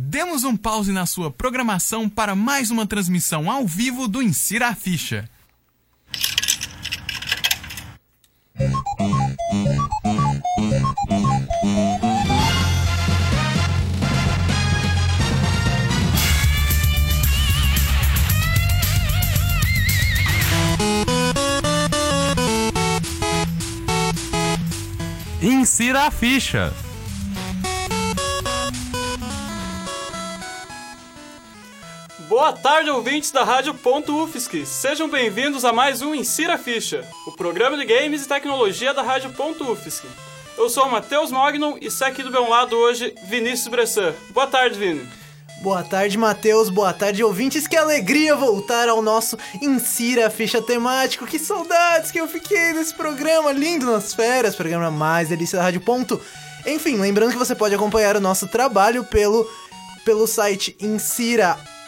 Demos 0.00 0.44
um 0.44 0.56
pause 0.56 0.92
na 0.92 1.06
sua 1.06 1.28
programação 1.28 2.08
para 2.08 2.36
mais 2.36 2.70
uma 2.70 2.86
transmissão 2.86 3.50
ao 3.50 3.66
vivo 3.66 4.06
do 4.06 4.22
Insira 4.22 4.68
a 4.68 4.74
Ficha. 4.74 5.28
Insira 25.42 26.06
a 26.06 26.10
ficha. 26.12 26.72
Boa 32.38 32.52
tarde, 32.52 32.88
ouvintes 32.88 33.32
da 33.32 33.42
Rádio 33.42 33.74
Ponto 33.74 34.22
UFSC. 34.22 34.64
Sejam 34.64 35.08
bem-vindos 35.08 35.64
a 35.64 35.72
mais 35.72 36.02
um 36.02 36.14
Insira 36.14 36.56
Ficha, 36.56 37.04
o 37.26 37.32
programa 37.32 37.76
de 37.76 37.84
games 37.84 38.24
e 38.24 38.28
tecnologia 38.28 38.94
da 38.94 39.02
Rádio 39.02 39.30
Ponto 39.30 39.72
UFSC. 39.72 40.06
Eu 40.56 40.70
sou 40.70 40.86
o 40.86 40.90
Matheus 40.92 41.32
Mognon 41.32 41.76
e 41.80 41.86
está 41.86 42.06
aqui 42.06 42.22
do 42.22 42.30
meu 42.30 42.48
lado 42.48 42.76
hoje 42.76 43.12
Vinícius 43.24 43.66
Bressan. 43.66 44.14
Boa 44.30 44.46
tarde, 44.46 44.78
Vini. 44.78 45.04
Boa 45.62 45.82
tarde, 45.82 46.16
Matheus. 46.16 46.68
Boa 46.68 46.92
tarde, 46.92 47.24
ouvintes. 47.24 47.66
Que 47.66 47.76
alegria 47.76 48.36
voltar 48.36 48.88
ao 48.88 49.02
nosso 49.02 49.36
Insira 49.60 50.30
Ficha 50.30 50.62
temático. 50.62 51.26
Que 51.26 51.40
saudades 51.40 52.12
que 52.12 52.20
eu 52.20 52.28
fiquei 52.28 52.72
desse 52.72 52.94
programa 52.94 53.50
lindo 53.50 53.84
nas 53.84 54.14
férias. 54.14 54.54
Programa 54.54 54.92
mais 54.92 55.28
delícia 55.28 55.58
da 55.58 55.64
Rádio 55.64 55.80
Ponto. 55.80 56.20
Enfim, 56.64 56.98
lembrando 56.98 57.32
que 57.32 57.38
você 57.38 57.56
pode 57.56 57.74
acompanhar 57.74 58.14
o 58.14 58.20
nosso 58.20 58.46
trabalho 58.46 59.02
pelo, 59.02 59.44
pelo 60.04 60.24
site 60.28 60.76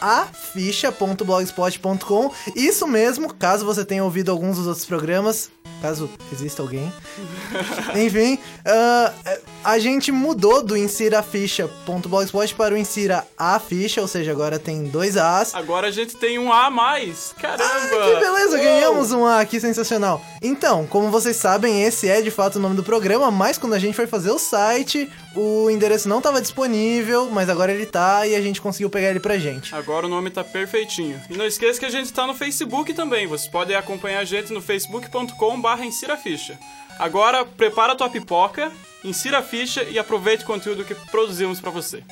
insiraAficha.blogspot.com. 0.01 2.31
Isso 2.55 2.87
mesmo, 2.87 3.33
caso 3.33 3.65
você 3.65 3.83
tenha 3.85 4.03
ouvido 4.03 4.31
alguns 4.31 4.57
dos 4.57 4.67
outros 4.67 4.85
programas, 4.85 5.49
caso 5.81 6.09
exista 6.31 6.61
alguém. 6.61 6.93
Enfim, 7.95 8.35
uh, 8.35 8.39
a 9.63 9.79
gente 9.79 10.11
mudou 10.11 10.63
do 10.63 10.75
insiraficha.blogspot 10.75 12.55
para 12.55 12.73
o 12.73 12.77
insira 12.77 13.25
a 13.37 13.59
ficha, 13.59 14.01
ou 14.01 14.07
seja, 14.07 14.31
agora 14.31 14.57
tem 14.57 14.85
dois 14.85 15.17
As. 15.17 15.53
Agora 15.53 15.87
a 15.87 15.91
gente 15.91 16.15
tem 16.15 16.39
um 16.39 16.51
A 16.51 16.67
a 16.67 16.69
mais. 16.69 17.33
Caramba! 17.39 17.63
Ah, 17.63 17.87
que 17.89 18.19
beleza, 18.19 18.55
Uou! 18.55 18.63
ganhamos 18.63 19.11
um 19.11 19.25
A 19.25 19.39
aqui 19.39 19.59
sensacional. 19.59 20.21
Então, 20.41 20.85
como 20.87 21.09
vocês 21.09 21.35
sabem, 21.35 21.83
esse 21.83 22.07
é 22.07 22.21
de 22.21 22.31
fato 22.31 22.55
o 22.55 22.59
nome 22.59 22.75
do 22.75 22.83
programa, 22.83 23.29
mas 23.29 23.57
quando 23.57 23.73
a 23.73 23.79
gente 23.79 23.95
foi 23.95 24.07
fazer 24.07 24.31
o 24.31 24.39
site, 24.39 25.09
o 25.35 25.69
endereço 25.69 26.09
não 26.09 26.17
estava 26.17 26.41
disponível, 26.41 27.29
mas 27.31 27.49
agora 27.49 27.71
ele 27.71 27.85
tá 27.85 28.27
e 28.27 28.35
a 28.35 28.41
gente 28.41 28.61
conseguiu 28.61 28.89
pegar 28.89 29.09
ele 29.09 29.19
pra 29.19 29.37
gente. 29.37 29.73
Agora 29.73 30.05
o 30.05 30.09
nome 30.09 30.29
tá 30.29 30.43
perfeitinho. 30.43 31.21
E 31.29 31.37
não 31.37 31.45
esqueça 31.45 31.79
que 31.79 31.85
a 31.85 31.89
gente 31.89 32.11
tá 32.11 32.25
no 32.27 32.33
Facebook 32.33 32.93
também. 32.93 33.27
Vocês 33.27 33.49
podem 33.49 33.75
acompanhar 33.75 34.19
a 34.19 34.25
gente 34.25 34.51
no 34.51 34.61
facebook.com.br 34.61 35.83
insiraficha. 35.83 36.57
Agora, 37.01 37.43
prepara 37.43 37.93
a 37.93 37.95
tua 37.95 38.11
pipoca, 38.11 38.71
insira 39.03 39.39
a 39.39 39.41
ficha 39.41 39.81
e 39.81 39.97
aproveite 39.97 40.43
o 40.43 40.45
conteúdo 40.45 40.85
que 40.85 40.93
produzimos 41.09 41.59
para 41.59 41.71
você. 41.71 42.03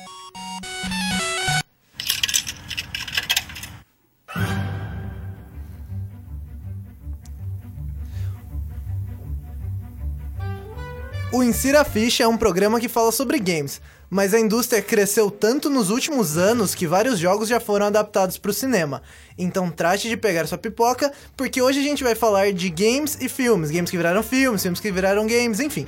O 11.32 11.40
Insira 11.40 11.84
Ficha 11.84 12.24
é 12.24 12.26
um 12.26 12.36
programa 12.36 12.80
que 12.80 12.88
fala 12.88 13.12
sobre 13.12 13.38
games, 13.38 13.80
mas 14.10 14.34
a 14.34 14.40
indústria 14.40 14.82
cresceu 14.82 15.30
tanto 15.30 15.70
nos 15.70 15.88
últimos 15.88 16.36
anos 16.36 16.74
que 16.74 16.86
vários 16.86 17.18
jogos 17.18 17.48
já 17.48 17.60
foram 17.60 17.86
adaptados 17.86 18.36
para 18.36 18.50
o 18.50 18.54
cinema. 18.54 19.02
Então 19.38 19.70
trate 19.70 20.08
de 20.08 20.16
pegar 20.16 20.46
sua 20.46 20.58
pipoca, 20.58 21.12
porque 21.36 21.62
hoje 21.62 21.78
a 21.78 21.82
gente 21.82 22.02
vai 22.02 22.16
falar 22.16 22.52
de 22.52 22.68
games 22.68 23.16
e 23.20 23.28
filmes, 23.28 23.70
games 23.70 23.90
que 23.90 23.96
viraram 23.96 24.22
filmes, 24.22 24.62
filmes 24.62 24.80
que 24.80 24.90
viraram 24.90 25.26
games, 25.26 25.60
enfim. 25.60 25.86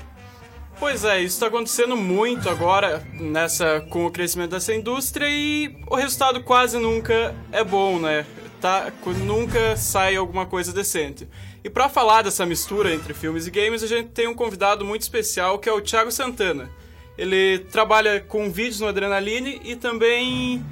Pois 0.79 1.05
é, 1.05 1.21
isso 1.21 1.35
está 1.35 1.47
acontecendo 1.47 1.97
muito 1.97 2.49
agora 2.49 3.07
nessa 3.15 3.81
com 3.91 4.07
o 4.07 4.11
crescimento 4.11 4.51
dessa 4.51 4.75
indústria 4.75 5.27
e 5.29 5.77
o 5.89 5.97
resultado 5.97 6.43
quase 6.43 6.79
nunca 6.79 7.35
é 7.51 7.63
bom, 7.63 7.99
né? 7.99 8.25
Tá, 8.61 8.93
nunca 9.25 9.77
sai 9.77 10.17
alguma 10.17 10.47
coisa 10.47 10.73
decente. 10.73 11.29
E 11.65 11.71
para 11.71 11.89
falar 11.89 12.23
dessa 12.23 12.47
mistura 12.47 12.93
entre 12.93 13.15
filmes 13.15 13.47
e 13.47 13.51
games, 13.51 13.83
a 13.83 13.87
gente 13.87 14.11
tem 14.11 14.27
um 14.27 14.35
convidado 14.35 14.85
muito 14.85 15.03
especial 15.03 15.59
que 15.59 15.69
é 15.69 15.73
o 15.73 15.81
Thiago 15.81 16.11
Santana. 16.11 16.71
Ele 17.17 17.59
trabalha 17.71 18.21
com 18.21 18.51
vídeos 18.51 18.81
no 18.81 18.89
Adrenaline 18.89 19.61
e 19.65 19.77
também 19.77 20.65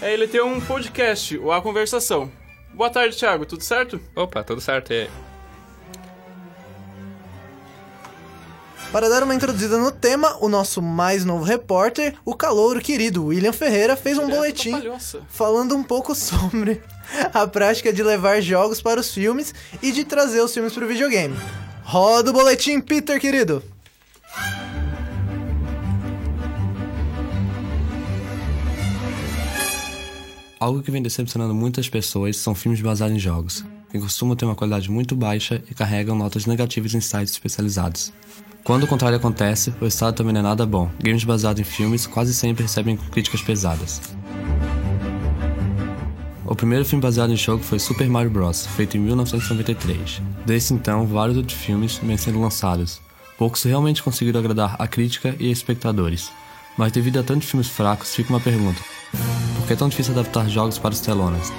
é, 0.00 0.12
ele 0.12 0.26
tem 0.28 0.40
um 0.40 0.60
podcast, 0.60 1.36
o 1.38 1.52
A 1.52 1.60
Conversação. 1.60 2.30
Boa 2.72 2.88
tarde, 2.88 3.16
Thiago, 3.16 3.44
tudo 3.44 3.62
certo? 3.62 4.00
Opa, 4.14 4.42
tudo 4.42 4.60
certo. 4.60 4.92
E 4.92 5.02
aí? 5.02 5.10
Para 8.92 9.08
dar 9.08 9.22
uma 9.22 9.34
introduzida 9.34 9.78
no 9.78 9.92
tema, 9.92 10.36
o 10.40 10.48
nosso 10.48 10.82
mais 10.82 11.24
novo 11.24 11.44
repórter, 11.44 12.16
o 12.24 12.34
calouro 12.34 12.80
querido 12.80 13.26
William 13.26 13.52
Ferreira, 13.52 13.94
fez 13.94 14.18
um 14.18 14.22
Direto 14.22 14.36
boletim 14.36 14.82
falando 15.28 15.76
um 15.76 15.82
pouco 15.82 16.12
sobre 16.16 16.82
a 17.32 17.46
prática 17.46 17.92
de 17.92 18.02
levar 18.02 18.40
jogos 18.40 18.82
para 18.82 18.98
os 18.98 19.14
filmes 19.14 19.54
e 19.80 19.92
de 19.92 20.04
trazer 20.04 20.40
os 20.40 20.52
filmes 20.52 20.72
para 20.72 20.84
o 20.84 20.88
videogame. 20.88 21.36
Roda 21.84 22.30
o 22.30 22.32
boletim, 22.32 22.80
Peter, 22.80 23.20
querido! 23.20 23.62
Algo 30.60 30.82
que 30.82 30.90
vem 30.90 31.00
decepcionando 31.00 31.54
muitas 31.54 31.88
pessoas 31.88 32.36
são 32.36 32.54
filmes 32.54 32.82
baseados 32.82 33.16
em 33.16 33.18
jogos, 33.18 33.64
que 33.90 33.98
costumam 33.98 34.36
ter 34.36 34.44
uma 34.44 34.54
qualidade 34.54 34.90
muito 34.90 35.16
baixa 35.16 35.62
e 35.70 35.74
carregam 35.74 36.14
notas 36.14 36.44
negativas 36.44 36.92
em 36.92 37.00
sites 37.00 37.32
especializados. 37.32 38.12
Quando 38.62 38.82
o 38.82 38.86
contrário 38.86 39.16
acontece, 39.16 39.72
o 39.80 39.86
estado 39.86 40.16
também 40.16 40.34
não 40.34 40.40
é 40.40 40.42
nada 40.42 40.66
bom. 40.66 40.90
Games 41.02 41.24
baseados 41.24 41.62
em 41.62 41.64
filmes 41.64 42.06
quase 42.06 42.34
sempre 42.34 42.64
recebem 42.64 42.98
críticas 42.98 43.40
pesadas. 43.40 44.02
O 46.44 46.54
primeiro 46.54 46.84
filme 46.84 47.00
baseado 47.00 47.32
em 47.32 47.36
jogo 47.36 47.64
foi 47.64 47.78
Super 47.78 48.06
Mario 48.10 48.30
Bros., 48.30 48.66
feito 48.66 48.98
em 48.98 49.00
1993. 49.00 50.20
Desde 50.44 50.74
então, 50.74 51.06
vários 51.06 51.38
outros 51.38 51.58
filmes 51.58 51.96
vêm 52.02 52.18
sendo 52.18 52.38
lançados. 52.38 53.00
Poucos 53.38 53.62
realmente 53.62 54.02
conseguiram 54.02 54.40
agradar 54.40 54.76
a 54.78 54.86
crítica 54.86 55.34
e 55.40 55.50
espectadores. 55.50 56.30
Mas 56.76 56.92
devido 56.92 57.18
a 57.18 57.22
tantos 57.22 57.48
filmes 57.48 57.68
fracos, 57.68 58.14
fica 58.14 58.28
uma 58.28 58.40
pergunta: 58.40 58.82
por 59.56 59.66
que 59.66 59.72
é 59.72 59.76
tão 59.76 59.88
difícil 59.88 60.12
adaptar 60.12 60.48
jogos 60.48 60.78
para 60.78 60.92
os 60.92 61.00
telonas? 61.00 61.52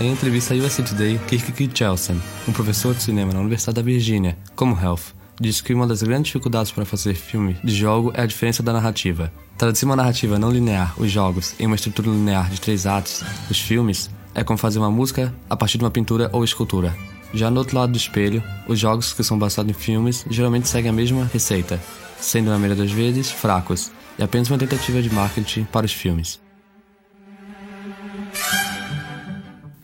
Em 0.00 0.12
entrevista 0.12 0.54
à 0.54 0.56
USA 0.56 0.82
Today, 0.82 1.18
Kirk 1.26 1.50
Kitchelsen, 1.50 2.20
um 2.46 2.52
professor 2.52 2.94
de 2.94 3.02
cinema 3.02 3.32
na 3.32 3.40
Universidade 3.40 3.76
da 3.76 3.82
Virgínia, 3.82 4.38
Commonwealth, 4.54 5.12
disse 5.40 5.62
que 5.62 5.74
uma 5.74 5.86
das 5.86 6.02
grandes 6.02 6.26
dificuldades 6.26 6.70
para 6.70 6.84
fazer 6.84 7.14
filme 7.14 7.56
de 7.64 7.74
jogo 7.74 8.12
é 8.14 8.22
a 8.22 8.26
diferença 8.26 8.62
da 8.62 8.72
narrativa. 8.72 9.32
Traduzir 9.56 9.86
uma 9.86 9.96
narrativa 9.96 10.38
não 10.38 10.50
linear, 10.50 10.94
os 10.96 11.10
jogos, 11.10 11.54
em 11.58 11.66
uma 11.66 11.76
estrutura 11.76 12.08
linear 12.08 12.48
de 12.48 12.60
três 12.60 12.86
atos, 12.86 13.24
os 13.50 13.60
filmes, 13.60 14.08
é 14.34 14.44
como 14.44 14.58
fazer 14.58 14.78
uma 14.78 14.90
música 14.90 15.34
a 15.50 15.56
partir 15.56 15.78
de 15.78 15.84
uma 15.84 15.90
pintura 15.90 16.30
ou 16.32 16.44
escultura. 16.44 16.96
Já 17.34 17.50
no 17.50 17.58
outro 17.58 17.76
lado 17.76 17.92
do 17.92 17.98
espelho, 17.98 18.42
os 18.66 18.78
jogos 18.78 19.12
que 19.12 19.24
são 19.24 19.38
baseados 19.38 19.70
em 19.70 19.74
filmes 19.74 20.24
geralmente 20.30 20.68
seguem 20.68 20.90
a 20.90 20.94
mesma 20.94 21.28
receita, 21.32 21.80
sendo 22.20 22.50
na 22.50 22.58
maioria 22.58 22.82
das 22.82 22.92
vezes 22.92 23.30
fracos, 23.30 23.90
e 24.18 24.22
apenas 24.22 24.50
uma 24.50 24.58
tentativa 24.58 25.00
de 25.00 25.12
marketing 25.12 25.64
para 25.64 25.86
os 25.86 25.92
filmes. 25.92 26.40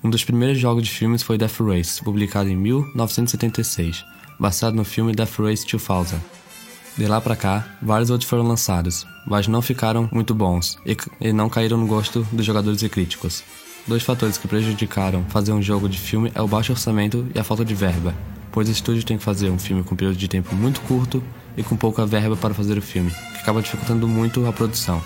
Um 0.02 0.10
dos 0.10 0.24
primeiros 0.24 0.58
jogos 0.58 0.84
de 0.84 0.90
filmes 0.90 1.22
foi 1.22 1.38
Death 1.38 1.60
Race, 1.60 2.02
publicado 2.02 2.50
em 2.50 2.56
1976, 2.56 4.04
baseado 4.38 4.74
no 4.74 4.84
filme 4.84 5.14
Death 5.14 5.38
Race 5.38 5.66
2000. 5.66 6.20
De 6.98 7.06
lá 7.06 7.20
pra 7.20 7.34
cá, 7.34 7.66
vários 7.80 8.10
outros 8.10 8.28
foram 8.28 8.44
lançados, 8.44 9.06
mas 9.26 9.48
não 9.48 9.62
ficaram 9.62 10.08
muito 10.12 10.34
bons 10.34 10.76
e, 10.84 10.96
e 11.20 11.32
não 11.32 11.48
caíram 11.48 11.78
no 11.78 11.86
gosto 11.86 12.26
dos 12.30 12.44
jogadores 12.44 12.82
e 12.82 12.88
críticos. 12.88 13.42
Dois 13.86 14.02
fatores 14.02 14.38
que 14.38 14.46
prejudicaram 14.46 15.24
fazer 15.28 15.52
um 15.52 15.62
jogo 15.62 15.88
de 15.88 15.98
filme 15.98 16.30
é 16.34 16.42
o 16.42 16.48
baixo 16.48 16.72
orçamento 16.72 17.26
e 17.34 17.38
a 17.38 17.44
falta 17.44 17.64
de 17.64 17.74
verba, 17.74 18.14
pois 18.52 18.68
o 18.68 18.72
estúdio 18.72 19.04
tem 19.04 19.18
que 19.18 19.24
fazer 19.24 19.50
um 19.50 19.58
filme 19.58 19.82
com 19.82 19.94
um 19.94 19.96
período 19.96 20.16
de 20.16 20.28
tempo 20.28 20.54
muito 20.54 20.80
curto 20.82 21.22
e 21.56 21.62
com 21.62 21.76
pouca 21.76 22.04
verba 22.06 22.36
para 22.36 22.54
fazer 22.54 22.78
o 22.78 22.82
filme, 22.82 23.10
que 23.10 23.38
acaba 23.38 23.62
dificultando 23.62 24.06
muito 24.08 24.46
a 24.46 24.52
produção. 24.52 25.02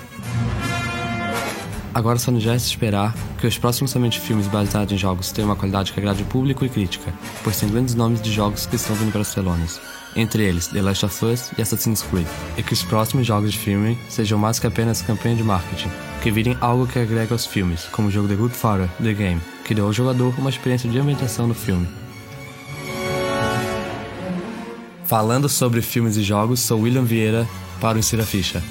Agora 1.94 2.18
só 2.18 2.30
nos 2.30 2.44
resta 2.44 2.68
esperar 2.68 3.14
que 3.38 3.46
os 3.46 3.58
próximos 3.58 3.90
somente 3.90 4.20
filmes 4.20 4.46
baseados 4.46 4.92
em 4.92 4.96
jogos 4.96 5.32
tenham 5.32 5.48
uma 5.48 5.56
qualidade 5.56 5.92
que 5.92 5.98
agrade 5.98 6.22
o 6.22 6.26
público 6.26 6.64
e 6.64 6.68
crítica, 6.68 7.12
pois 7.42 7.58
tem 7.58 7.68
grandes 7.68 7.94
nomes 7.94 8.22
de 8.22 8.32
jogos 8.32 8.66
que 8.66 8.76
estão 8.76 8.94
vindo 8.94 9.10
para 9.10 9.22
os 9.22 9.34
telones, 9.34 9.80
entre 10.14 10.44
eles 10.44 10.68
The 10.68 10.82
Last 10.82 11.06
of 11.06 11.24
Us 11.24 11.50
e 11.58 11.62
Assassin's 11.62 12.02
Creed, 12.02 12.26
e 12.56 12.62
que 12.62 12.72
os 12.72 12.82
próximos 12.82 13.26
jogos 13.26 13.52
de 13.52 13.58
filme 13.58 13.98
sejam 14.08 14.38
mais 14.38 14.58
que 14.58 14.66
apenas 14.66 15.02
campanha 15.02 15.36
de 15.36 15.42
marketing, 15.42 15.90
que 16.22 16.30
virem 16.30 16.56
algo 16.60 16.86
que 16.86 16.98
agrega 16.98 17.34
aos 17.34 17.46
filmes, 17.46 17.84
como 17.90 18.08
o 18.08 18.10
jogo 18.10 18.28
The 18.28 18.36
Good 18.36 18.54
Father, 18.54 18.88
The 19.02 19.14
Game, 19.14 19.40
que 19.64 19.74
deu 19.74 19.86
ao 19.86 19.92
jogador 19.92 20.32
uma 20.38 20.50
experiência 20.50 20.88
de 20.88 20.98
ambientação 20.98 21.46
no 21.46 21.54
filme. 21.54 21.88
Falando 25.08 25.48
sobre 25.48 25.80
filmes 25.80 26.18
e 26.18 26.22
jogos, 26.22 26.60
sou 26.60 26.80
William 26.82 27.02
Vieira 27.02 27.48
para 27.80 27.96
o 27.96 27.98
Insira 27.98 28.26
Ficha. 28.26 28.62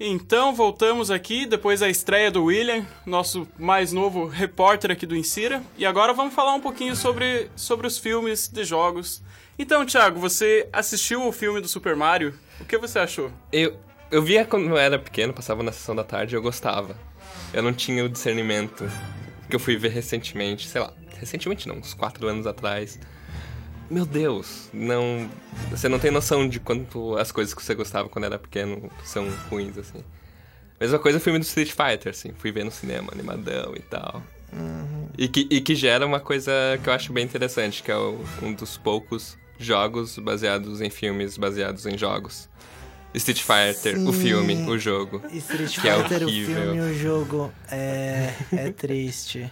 Então 0.00 0.52
voltamos 0.52 1.08
aqui 1.08 1.46
depois 1.46 1.78
da 1.78 1.88
estreia 1.88 2.28
do 2.28 2.42
William, 2.42 2.84
nosso 3.06 3.46
mais 3.56 3.92
novo 3.92 4.26
repórter 4.26 4.90
aqui 4.90 5.06
do 5.06 5.14
Insira, 5.14 5.62
e 5.78 5.86
agora 5.86 6.12
vamos 6.12 6.34
falar 6.34 6.52
um 6.52 6.60
pouquinho 6.60 6.96
sobre, 6.96 7.48
sobre 7.54 7.86
os 7.86 7.96
filmes 7.96 8.48
de 8.48 8.64
jogos. 8.64 9.22
Então, 9.56 9.86
Thiago, 9.86 10.18
você 10.18 10.68
assistiu 10.72 11.24
o 11.24 11.30
filme 11.30 11.60
do 11.60 11.68
Super 11.68 11.94
Mario? 11.94 12.34
O 12.60 12.64
que 12.64 12.76
você 12.76 12.98
achou? 12.98 13.30
Eu 13.52 13.78
eu 14.14 14.22
via 14.22 14.44
quando 14.44 14.68
eu 14.68 14.78
era 14.78 14.96
pequeno, 14.96 15.32
passava 15.32 15.60
na 15.64 15.72
sessão 15.72 15.94
da 15.94 16.04
tarde 16.04 16.34
e 16.34 16.38
eu 16.38 16.42
gostava. 16.42 16.96
Eu 17.52 17.64
não 17.64 17.72
tinha 17.72 18.04
o 18.04 18.08
discernimento 18.08 18.88
que 19.50 19.56
eu 19.56 19.58
fui 19.58 19.76
ver 19.76 19.90
recentemente, 19.90 20.68
sei 20.68 20.80
lá, 20.80 20.92
recentemente 21.18 21.66
não, 21.66 21.78
uns 21.78 21.94
quatro 21.94 22.28
anos 22.28 22.46
atrás. 22.46 23.00
Meu 23.90 24.06
Deus, 24.06 24.70
não. 24.72 25.28
Você 25.68 25.88
não 25.88 25.98
tem 25.98 26.12
noção 26.12 26.48
de 26.48 26.60
quanto 26.60 27.16
as 27.16 27.32
coisas 27.32 27.52
que 27.52 27.60
você 27.60 27.74
gostava 27.74 28.08
quando 28.08 28.24
era 28.26 28.38
pequeno 28.38 28.88
são 29.02 29.28
ruins, 29.50 29.76
assim. 29.76 30.04
Mesma 30.80 31.00
coisa 31.00 31.18
o 31.18 31.20
filme 31.20 31.40
do 31.40 31.44
Street 31.44 31.72
Fighter, 31.72 32.10
assim. 32.10 32.32
Fui 32.38 32.52
ver 32.52 32.64
no 32.64 32.70
cinema, 32.70 33.10
animadão 33.12 33.74
e 33.74 33.80
tal. 33.80 34.22
Uhum. 34.52 35.08
E, 35.18 35.26
que, 35.26 35.48
e 35.50 35.60
que 35.60 35.74
gera 35.74 36.06
uma 36.06 36.20
coisa 36.20 36.52
que 36.84 36.88
eu 36.88 36.92
acho 36.92 37.12
bem 37.12 37.24
interessante, 37.24 37.82
que 37.82 37.90
é 37.90 37.96
o, 37.96 38.24
um 38.40 38.52
dos 38.52 38.76
poucos 38.76 39.36
jogos 39.58 40.18
baseados 40.18 40.80
em 40.80 40.90
filmes 40.90 41.36
baseados 41.36 41.84
em 41.84 41.98
jogos. 41.98 42.48
Street 43.14 43.42
Fighter, 43.42 43.96
Sim. 43.96 44.08
o 44.08 44.12
filme, 44.12 44.68
o 44.68 44.78
jogo. 44.78 45.22
Street 45.32 45.74
Fighter, 45.76 46.22
é 46.22 46.24
o 46.24 46.28
filme, 46.28 46.80
o 46.80 46.94
jogo. 46.94 47.52
É, 47.70 48.34
é 48.52 48.70
triste. 48.76 49.50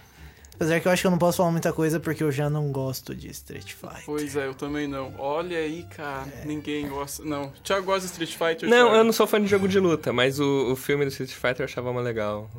Apesar 0.55 0.79
que 0.79 0.87
eu 0.87 0.91
acho 0.91 1.01
que 1.01 1.07
eu 1.07 1.11
não 1.11 1.17
posso 1.17 1.37
falar 1.37 1.51
muita 1.51 1.73
coisa 1.73 1.99
porque 1.99 2.23
eu 2.23 2.31
já 2.31 2.49
não 2.49 2.71
gosto 2.71 3.15
de 3.15 3.29
Street 3.31 3.73
Fighter. 3.73 4.03
Pois 4.05 4.35
é, 4.35 4.47
eu 4.47 4.53
também 4.53 4.87
não. 4.87 5.13
Olha 5.17 5.57
aí, 5.57 5.83
cara, 5.95 6.27
é. 6.41 6.45
ninguém 6.45 6.87
gosta. 6.87 7.23
Não. 7.23 7.51
Thiago 7.63 7.85
gosta 7.85 8.01
de 8.01 8.05
Street 8.07 8.31
Fighter? 8.31 8.69
Não, 8.69 8.85
Thiago? 8.85 8.95
eu 8.95 9.03
não 9.03 9.13
sou 9.13 9.25
fã 9.25 9.41
de 9.41 9.47
jogo 9.47 9.67
de 9.67 9.79
luta, 9.79 10.13
mas 10.13 10.39
o, 10.39 10.71
o 10.71 10.75
filme 10.75 11.05
do 11.05 11.09
Street 11.09 11.31
Fighter 11.31 11.61
eu 11.61 11.65
achava 11.65 11.91
mais 11.91 12.05
legal. 12.05 12.49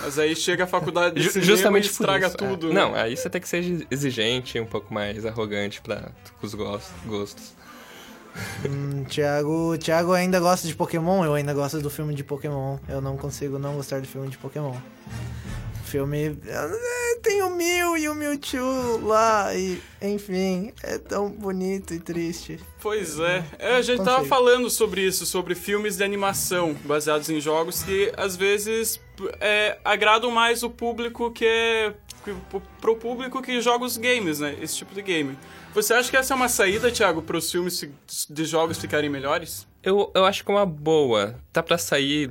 Mas 0.00 0.18
aí 0.18 0.36
chega 0.36 0.64
a 0.64 0.66
faculdade 0.66 1.16
de 1.16 1.40
Justamente 1.40 1.88
e 1.88 1.90
estraga 1.90 2.28
isso, 2.28 2.36
tudo. 2.36 2.70
É. 2.70 2.72
Né? 2.72 2.80
Não, 2.80 2.94
aí 2.94 3.16
você 3.16 3.28
tem 3.28 3.40
que 3.40 3.48
ser 3.48 3.86
exigente, 3.90 4.58
um 4.60 4.66
pouco 4.66 4.94
mais 4.94 5.26
arrogante 5.26 5.80
para 5.80 6.12
os 6.40 6.54
gostos. 6.54 7.56
Hum, 8.68 9.04
Thiago, 9.04 9.76
Thiago 9.78 10.12
ainda 10.12 10.38
gosta 10.40 10.66
de 10.66 10.74
Pokémon, 10.74 11.24
eu 11.24 11.34
ainda 11.34 11.54
gosto 11.54 11.80
do 11.80 11.90
filme 11.90 12.14
de 12.14 12.24
Pokémon. 12.24 12.78
Eu 12.88 13.00
não 13.00 13.16
consigo 13.16 13.58
não 13.58 13.74
gostar 13.74 14.00
do 14.00 14.06
filme 14.06 14.28
de 14.28 14.38
Pokémon 14.38 14.74
filme 15.90 16.38
tem 17.20 17.42
o 17.42 17.50
Mew 17.50 17.96
e 17.96 18.08
o 18.08 18.14
Mewtwo 18.14 19.00
lá 19.02 19.52
e 19.56 19.82
enfim, 20.00 20.72
é 20.84 20.96
tão 20.98 21.28
bonito 21.28 21.92
e 21.92 21.98
triste. 21.98 22.60
Pois 22.80 23.18
é. 23.18 23.44
é 23.58 23.74
a 23.74 23.82
gente 23.82 23.98
Consigo. 23.98 24.16
tava 24.16 24.24
falando 24.24 24.70
sobre 24.70 25.04
isso, 25.04 25.26
sobre 25.26 25.56
filmes 25.56 25.96
de 25.96 26.04
animação 26.04 26.76
baseados 26.84 27.28
em 27.28 27.40
jogos 27.40 27.82
que 27.82 28.12
às 28.16 28.36
vezes 28.36 29.00
é, 29.40 29.78
agradam 29.84 30.30
mais 30.30 30.62
o 30.62 30.70
público 30.70 31.32
que 31.32 31.44
é 31.44 31.94
pro 32.80 32.96
público 32.96 33.42
que 33.42 33.60
joga 33.60 33.84
os 33.84 33.96
games, 33.96 34.40
né? 34.40 34.56
Esse 34.60 34.76
tipo 34.76 34.94
de 34.94 35.02
game. 35.02 35.38
Você 35.72 35.94
acha 35.94 36.10
que 36.10 36.16
essa 36.16 36.34
é 36.34 36.36
uma 36.36 36.48
saída, 36.48 36.90
Thiago, 36.90 37.22
para 37.22 37.36
os 37.36 37.50
filmes 37.50 37.88
de 38.28 38.44
jogos 38.44 38.78
ficarem 38.78 39.08
melhores? 39.08 39.66
Eu, 39.82 40.10
eu 40.14 40.26
acho 40.26 40.44
que 40.44 40.50
é 40.50 40.54
uma 40.54 40.66
boa. 40.66 41.36
Tá 41.52 41.62
para 41.62 41.78
sair 41.78 42.30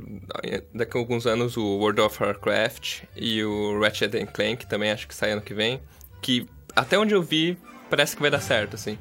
daqui 0.73 0.97
a 0.97 0.99
alguns 0.99 1.25
anos 1.25 1.57
o 1.57 1.63
World 1.63 2.01
of 2.01 2.21
Warcraft 2.21 3.03
e 3.15 3.43
o 3.43 3.79
Ratchet 3.79 4.25
Clank 4.27 4.67
também 4.67 4.91
acho 4.91 5.07
que 5.07 5.15
sai 5.15 5.31
ano 5.31 5.41
que 5.41 5.53
vem. 5.53 5.81
Que 6.21 6.45
até 6.75 6.97
onde 6.99 7.13
eu 7.13 7.23
vi 7.23 7.57
parece 7.89 8.15
que 8.15 8.21
vai 8.21 8.29
dar 8.29 8.41
certo, 8.41 8.75
assim. 8.75 8.97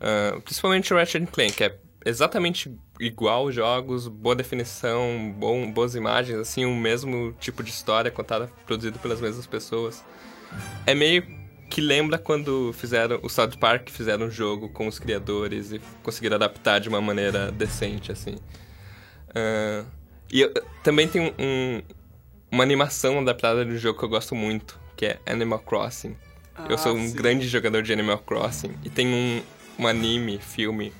Uh, 0.00 0.40
principalmente 0.40 0.92
o 0.92 0.96
Ratchet 0.96 1.26
Clank, 1.26 1.62
é 1.62 1.76
exatamente 2.04 2.74
igual 3.00 3.50
jogos, 3.50 4.08
boa 4.08 4.34
definição, 4.34 5.34
bom, 5.36 5.70
boas 5.70 5.94
imagens, 5.94 6.38
assim, 6.38 6.64
o 6.64 6.74
mesmo 6.74 7.32
tipo 7.40 7.62
de 7.62 7.70
história 7.70 8.10
contada, 8.10 8.50
produzido 8.66 8.98
pelas 8.98 9.20
mesmas 9.20 9.46
pessoas. 9.46 10.04
É 10.86 10.94
meio 10.94 11.38
que 11.68 11.80
lembra 11.80 12.18
quando 12.18 12.72
fizeram 12.72 13.20
o 13.22 13.28
South 13.28 13.58
Park 13.60 13.90
fizeram 13.90 14.26
um 14.26 14.30
jogo 14.30 14.68
com 14.70 14.86
os 14.86 14.98
criadores 14.98 15.70
e 15.70 15.80
conseguiram 16.02 16.36
adaptar 16.36 16.80
de 16.80 16.88
uma 16.88 17.00
maneira 17.00 17.52
decente 17.52 18.10
assim 18.10 18.36
uh, 19.30 19.86
e 20.32 20.40
eu, 20.40 20.52
também 20.82 21.06
tem 21.06 21.34
um, 21.38 21.82
uma 22.50 22.62
animação 22.62 23.18
adaptada 23.18 23.64
do 23.64 23.76
jogo 23.76 23.98
que 23.98 24.04
eu 24.04 24.08
gosto 24.08 24.34
muito 24.34 24.80
que 24.96 25.06
é 25.06 25.18
Animal 25.26 25.58
Crossing 25.58 26.16
ah, 26.54 26.66
eu 26.70 26.78
sou 26.78 26.96
um 26.96 27.06
sim. 27.06 27.14
grande 27.14 27.46
jogador 27.46 27.82
de 27.82 27.92
Animal 27.92 28.18
Crossing 28.18 28.74
e 28.82 28.88
tem 28.88 29.06
um, 29.06 29.42
um 29.78 29.86
anime 29.86 30.38
filme 30.38 30.92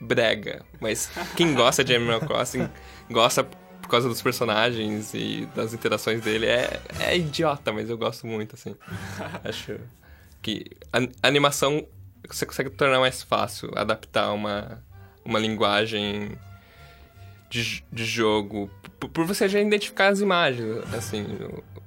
brega 0.00 0.62
mas 0.80 1.10
quem 1.36 1.54
gosta 1.54 1.82
de 1.82 1.94
Animal 1.94 2.20
Crossing 2.20 2.68
gosta 3.10 3.44
por 3.84 3.90
causa 3.90 4.08
dos 4.08 4.22
personagens 4.22 5.12
e 5.12 5.46
das 5.54 5.74
interações 5.74 6.22
dele. 6.22 6.46
É, 6.46 6.80
é 7.00 7.16
idiota, 7.16 7.70
mas 7.70 7.90
eu 7.90 7.98
gosto 7.98 8.26
muito, 8.26 8.54
assim. 8.54 8.74
Acho 9.44 9.78
que 10.40 10.70
a, 10.90 11.28
animação 11.28 11.86
você 12.26 12.46
consegue 12.46 12.70
tornar 12.70 12.98
mais 12.98 13.22
fácil, 13.22 13.70
adaptar 13.76 14.32
uma, 14.32 14.82
uma 15.22 15.38
linguagem 15.38 16.32
de, 17.50 17.84
de 17.92 18.04
jogo, 18.04 18.70
por, 18.98 19.10
por 19.10 19.26
você 19.26 19.48
já 19.48 19.60
identificar 19.60 20.08
as 20.08 20.20
imagens, 20.20 20.66
assim, 20.94 21.22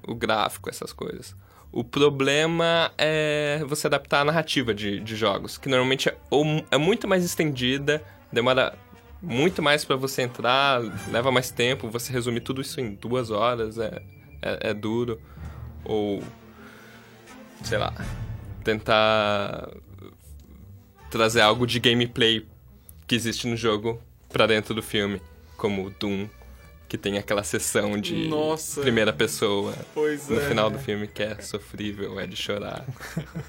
o, 0.06 0.12
o, 0.12 0.15
gráfico, 0.15 0.69
essas 0.69 0.94
coisas. 0.94 1.36
O 1.77 1.83
problema 1.83 2.91
é 2.97 3.63
você 3.68 3.85
adaptar 3.85 4.21
a 4.21 4.25
narrativa 4.25 4.74
de, 4.74 5.00
de 5.00 5.15
jogos, 5.15 5.59
que 5.59 5.69
normalmente 5.69 6.09
é, 6.09 6.18
ou, 6.27 6.44
é 6.71 6.77
muito 6.79 7.07
mais 7.07 7.24
estendida, 7.24 8.03
demora 8.33 8.75
muito 9.21 9.62
mais 9.62 9.85
para 9.85 9.95
você 9.95 10.24
entrar, 10.24 10.81
leva 11.12 11.31
mais 11.31 11.51
tempo, 11.51 11.88
você 11.88 12.12
resumir 12.12 12.39
tudo 12.39 12.62
isso 12.62 12.81
em 12.81 12.95
duas 12.95 13.29
horas 13.29 13.77
é, 13.77 14.01
é, 14.41 14.69
é 14.71 14.74
duro. 14.74 15.21
Ou, 15.85 16.24
sei 17.63 17.77
lá, 17.77 17.94
tentar 18.63 19.69
trazer 21.12 21.41
algo 21.41 21.68
de 21.68 21.80
gameplay 21.80 22.44
que 23.06 23.13
existe 23.13 23.45
no 23.45 23.56
jogo 23.56 24.01
para 24.30 24.47
dentro 24.47 24.73
do 24.73 24.81
filme, 24.81 25.21
como 25.56 25.91
Doom 25.91 26.27
que 26.87 26.97
tem 26.97 27.17
aquela 27.17 27.43
sessão 27.43 27.99
de 27.99 28.27
Nossa. 28.27 28.81
primeira 28.81 29.11
pessoa 29.11 29.73
pois 29.93 30.27
no 30.29 30.39
é. 30.39 30.47
final 30.47 30.69
do 30.69 30.79
filme 30.79 31.07
que 31.07 31.21
é 31.21 31.39
sofrível, 31.41 32.19
é 32.19 32.25
de 32.25 32.35
chorar. 32.35 32.85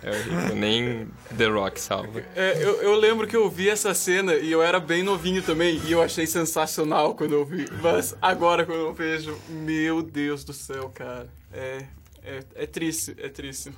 É 0.02 0.10
horrível. 0.10 0.56
Nem 0.56 1.08
The 1.36 1.46
Rock 1.46 1.80
salva. 1.80 2.22
É, 2.34 2.62
eu, 2.62 2.82
eu 2.82 2.94
lembro 2.96 3.26
que 3.26 3.36
eu 3.36 3.48
vi 3.48 3.68
essa 3.68 3.94
cena 3.94 4.34
e 4.34 4.50
eu 4.50 4.62
era 4.62 4.80
bem 4.80 5.02
novinho 5.02 5.42
também 5.42 5.80
e 5.86 5.92
eu 5.92 6.02
achei 6.02 6.26
sensacional 6.26 7.14
quando 7.14 7.32
eu 7.32 7.44
vi. 7.44 7.66
Mas 7.82 8.16
agora 8.20 8.64
quando 8.64 8.80
eu 8.80 8.92
vejo, 8.92 9.36
meu 9.48 10.02
Deus 10.02 10.44
do 10.44 10.52
céu, 10.52 10.90
cara. 10.94 11.28
É, 11.52 11.84
é, 12.22 12.44
é 12.54 12.66
triste, 12.66 13.14
é 13.18 13.28
triste. 13.28 13.72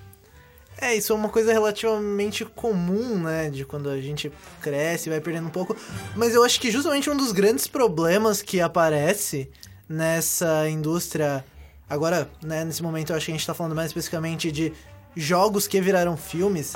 É, 0.80 0.94
isso 0.96 1.12
é 1.12 1.16
uma 1.16 1.28
coisa 1.28 1.52
relativamente 1.52 2.44
comum, 2.44 3.18
né? 3.18 3.50
De 3.50 3.66
quando 3.66 3.90
a 3.90 4.00
gente 4.00 4.32
cresce 4.62 5.08
e 5.08 5.10
vai 5.10 5.20
perdendo 5.20 5.48
um 5.48 5.50
pouco. 5.50 5.76
Mas 6.16 6.34
eu 6.34 6.42
acho 6.42 6.58
que 6.58 6.70
justamente 6.70 7.10
um 7.10 7.16
dos 7.16 7.32
grandes 7.32 7.66
problemas 7.66 8.40
que 8.40 8.62
aparece 8.62 9.50
nessa 9.86 10.68
indústria. 10.70 11.44
Agora, 11.88 12.30
né, 12.42 12.64
nesse 12.64 12.82
momento 12.82 13.10
eu 13.10 13.16
acho 13.16 13.26
que 13.26 13.32
a 13.32 13.34
gente 13.34 13.46
tá 13.46 13.52
falando 13.52 13.74
mais 13.74 13.88
especificamente 13.88 14.50
de 14.50 14.72
jogos 15.14 15.68
que 15.68 15.78
viraram 15.82 16.16
filmes. 16.16 16.74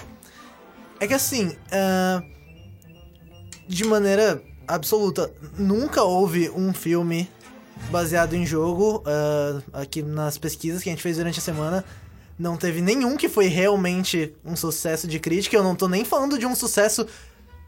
É 1.00 1.06
que 1.06 1.14
assim, 1.14 1.49
uh, 1.49 2.23
de 3.66 3.84
maneira 3.84 4.42
absoluta, 4.68 5.32
nunca 5.56 6.02
houve 6.02 6.50
um 6.50 6.75
filme 6.75 7.30
baseado 7.90 8.34
em 8.34 8.44
jogo. 8.44 9.02
Uh, 9.06 9.62
aqui 9.73 10.02
nas 10.02 10.37
pesquisas 10.37 10.82
que 10.82 10.90
a 10.90 10.92
gente 10.92 11.02
fez 11.02 11.16
durante 11.16 11.38
a 11.38 11.42
semana 11.42 11.82
não 12.38 12.56
teve 12.56 12.80
nenhum 12.80 13.16
que 13.16 13.28
foi 13.28 13.46
realmente 13.46 14.34
um 14.44 14.56
sucesso 14.56 15.06
de 15.06 15.18
crítica. 15.18 15.56
Eu 15.56 15.62
não 15.62 15.76
tô 15.76 15.88
nem 15.88 16.04
falando 16.04 16.38
de 16.38 16.46
um 16.46 16.54
sucesso, 16.54 17.06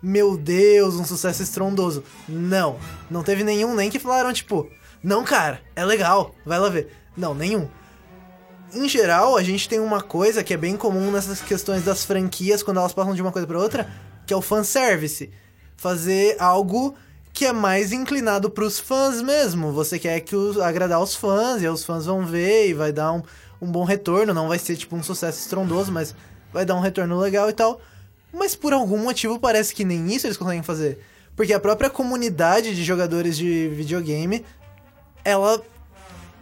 meu 0.03 0.37
Deus, 0.37 0.97
um 0.97 1.05
sucesso 1.05 1.43
estrondoso. 1.43 2.03
Não. 2.29 2.79
Não 3.11 3.23
teve 3.23 3.45
nenhum 3.45 3.75
nem 3.75 3.91
que 3.91 3.99
falaram, 3.99 4.33
tipo, 4.33 4.69
não, 5.03 5.23
cara, 5.25 5.61
é 5.75 5.85
legal, 5.85 6.35
vai 6.45 6.59
lá 6.59 6.69
ver. 6.69 6.89
Não, 7.17 7.35
nenhum. 7.35 7.69
Em 8.75 8.89
geral, 8.89 9.37
a 9.37 9.43
gente 9.43 9.69
tem 9.69 9.79
uma 9.79 10.03
coisa 10.03 10.43
que 10.43 10.53
é 10.53 10.57
bem 10.57 10.77
comum 10.77 11.13
nessas 11.13 11.41
questões 11.41 11.85
das 11.85 12.05
franquias, 12.05 12.63
quando 12.63 12.79
elas 12.79 12.93
passam 12.93 13.15
de 13.15 13.23
uma 13.23 13.31
coisa 13.31 13.47
para 13.47 13.59
outra, 13.59 13.89
que 14.27 14.35
é 14.35 14.37
o 14.37 14.43
fanservice. 14.43 15.31
Fazer 15.77 16.37
algo 16.41 16.97
que 17.33 17.45
é 17.45 17.53
mais 17.53 17.93
inclinado 17.93 18.51
pros 18.51 18.81
fãs 18.81 19.23
mesmo. 19.23 19.71
Você 19.71 19.99
quer 19.99 20.19
que 20.21 20.35
os, 20.35 20.59
agradar 20.59 21.01
os 21.01 21.15
fãs, 21.15 21.63
e 21.63 21.69
os 21.69 21.85
fãs 21.85 22.07
vão 22.07 22.27
ver 22.27 22.69
e 22.69 22.75
vai 22.75 22.91
dar 22.91 23.13
um 23.13 23.23
um 23.61 23.71
bom 23.71 23.85
retorno, 23.85 24.35
não 24.35 24.49
vai 24.49 24.59
ser 24.59 24.77
tipo 24.77 24.97
um 24.97 25.03
sucesso 25.03 25.41
estrondoso, 25.41 25.93
mas 25.93 26.15
vai 26.53 26.65
dar 26.65 26.75
um 26.75 26.81
retorno 26.81 27.19
legal 27.19 27.49
e 27.49 27.53
tal. 27.53 27.81
Mas 28.33 28.55
por 28.55 28.73
algum 28.73 28.99
motivo 28.99 29.39
parece 29.39 29.75
que 29.75 29.85
nem 29.85 30.13
isso 30.13 30.27
eles 30.27 30.37
conseguem 30.37 30.63
fazer. 30.63 30.99
Porque 31.35 31.53
a 31.53 31.61
própria 31.61 31.91
comunidade 31.91 32.75
de 32.75 32.83
jogadores 32.83 33.37
de 33.37 33.69
videogame, 33.69 34.45
ela 35.25 35.63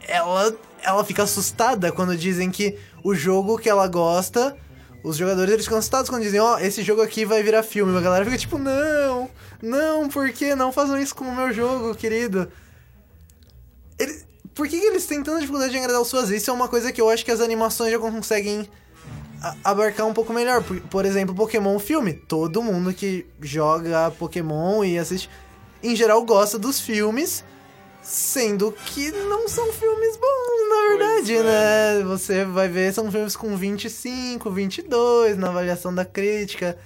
ela 0.06 0.54
ela 0.82 1.04
fica 1.04 1.22
assustada 1.22 1.90
quando 1.90 2.16
dizem 2.16 2.50
que 2.50 2.78
o 3.02 3.14
jogo 3.14 3.58
que 3.58 3.68
ela 3.68 3.88
gosta, 3.88 4.56
os 5.02 5.16
jogadores 5.16 5.52
eles 5.52 5.64
ficam 5.64 5.78
assustados 5.78 6.10
quando 6.10 6.22
dizem, 6.22 6.40
ó, 6.40 6.54
oh, 6.54 6.58
esse 6.58 6.82
jogo 6.82 7.02
aqui 7.02 7.24
vai 7.24 7.42
virar 7.42 7.62
filme. 7.62 7.96
A 7.96 8.00
galera 8.00 8.24
fica 8.24 8.38
tipo, 8.38 8.58
não, 8.58 9.28
não, 9.62 10.08
por 10.08 10.30
que 10.30 10.54
não 10.54 10.72
façam 10.72 10.98
isso 10.98 11.14
com 11.14 11.24
o 11.24 11.34
meu 11.34 11.52
jogo, 11.52 11.94
querido? 11.94 12.48
Por 14.54 14.68
que, 14.68 14.78
que 14.78 14.86
eles 14.86 15.04
têm 15.06 15.22
tanta 15.22 15.40
dificuldade 15.40 15.72
de 15.72 15.78
agradar 15.78 16.00
os 16.00 16.10
fãs? 16.10 16.30
Isso 16.30 16.50
é 16.50 16.52
uma 16.52 16.68
coisa 16.68 16.92
que 16.92 17.00
eu 17.00 17.10
acho 17.10 17.24
que 17.24 17.30
as 17.30 17.40
animações 17.40 17.90
já 17.90 17.98
conseguem 17.98 18.68
abarcar 19.62 20.06
um 20.06 20.14
pouco 20.14 20.32
melhor. 20.32 20.62
Por, 20.62 20.80
por 20.82 21.04
exemplo, 21.04 21.34
Pokémon 21.34 21.78
filme. 21.78 22.14
Todo 22.14 22.62
mundo 22.62 22.94
que 22.94 23.26
joga 23.40 24.10
Pokémon 24.12 24.84
e 24.84 24.98
assiste, 24.98 25.28
em 25.82 25.94
geral, 25.96 26.24
gosta 26.24 26.58
dos 26.58 26.80
filmes, 26.80 27.44
sendo 28.00 28.72
que 28.86 29.10
não 29.10 29.48
são 29.48 29.72
filmes 29.72 30.16
bons, 30.16 30.68
na 30.68 30.74
Pois 30.86 30.98
verdade, 30.98 31.36
é. 31.36 31.42
né? 31.42 32.04
Você 32.04 32.44
vai 32.44 32.68
ver, 32.68 32.92
são 32.94 33.10
filmes 33.10 33.36
com 33.36 33.56
25, 33.56 34.50
22 34.50 35.36
na 35.36 35.48
avaliação 35.48 35.94
da 35.94 36.04
crítica. 36.04 36.78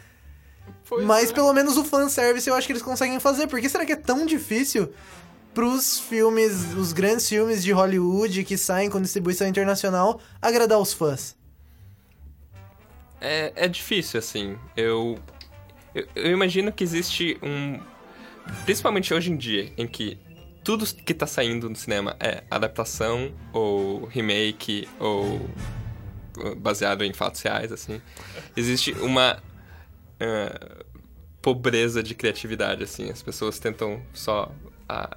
Pois 0.89 1.05
Mas 1.05 1.31
é. 1.31 1.35
pelo 1.35 1.53
menos 1.53 1.77
o 1.77 1.85
fanservice 1.85 2.49
eu 2.49 2.55
acho 2.55 2.67
que 2.67 2.73
eles 2.73 2.83
conseguem 2.83 3.21
fazer. 3.21 3.47
Por 3.47 3.61
que 3.61 3.69
será 3.69 3.85
que 3.85 3.93
é 3.93 3.97
tão 3.97 4.25
difícil 4.25 4.89
pros 5.59 5.99
filmes, 5.99 6.73
os 6.77 6.93
grandes 6.93 7.29
filmes 7.29 7.65
de 7.65 7.73
Hollywood 7.73 8.45
que 8.45 8.57
saem 8.57 8.89
com 8.89 9.03
distribuição 9.03 9.45
internacional, 9.45 10.21
agradar 10.41 10.79
os 10.79 10.93
fãs? 10.93 11.37
É, 13.21 13.53
é 13.57 13.67
difícil, 13.67 14.21
assim. 14.21 14.57
Eu, 14.77 15.19
eu. 15.93 16.07
eu 16.15 16.31
imagino 16.31 16.71
que 16.71 16.85
existe 16.85 17.37
um. 17.43 17.81
Principalmente 18.65 19.13
hoje 19.13 19.33
em 19.33 19.37
dia, 19.37 19.73
em 19.77 19.89
que 19.89 20.17
tudo 20.63 20.87
que 20.87 21.13
tá 21.13 21.27
saindo 21.27 21.69
no 21.69 21.75
cinema 21.75 22.15
é 22.21 22.45
adaptação, 22.49 23.35
ou 23.53 24.05
remake, 24.05 24.89
ou 25.01 25.41
uh, 26.37 26.55
baseado 26.57 27.03
em 27.03 27.13
fatos 27.13 27.43
reais, 27.43 27.73
assim. 27.73 28.01
Existe 28.57 28.93
uma. 28.93 29.43
uh, 30.23 30.85
pobreza 31.43 32.01
de 32.01 32.15
criatividade, 32.15 32.85
assim. 32.85 33.11
As 33.11 33.25
pessoas 33.25 33.59
tentam 33.59 34.01
só. 34.15 34.53
ah, 34.89 35.17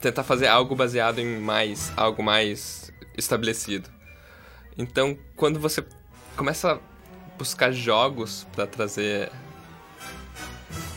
tentar 0.00 0.22
fazer 0.24 0.46
algo 0.46 0.74
baseado 0.74 1.18
em 1.18 1.38
mais. 1.38 1.92
algo 1.96 2.22
mais 2.22 2.92
estabelecido. 3.16 3.88
Então, 4.76 5.18
quando 5.36 5.58
você 5.58 5.84
começa 6.36 6.72
a 6.74 6.78
buscar 7.36 7.72
jogos 7.72 8.46
pra 8.52 8.66
trazer 8.66 9.30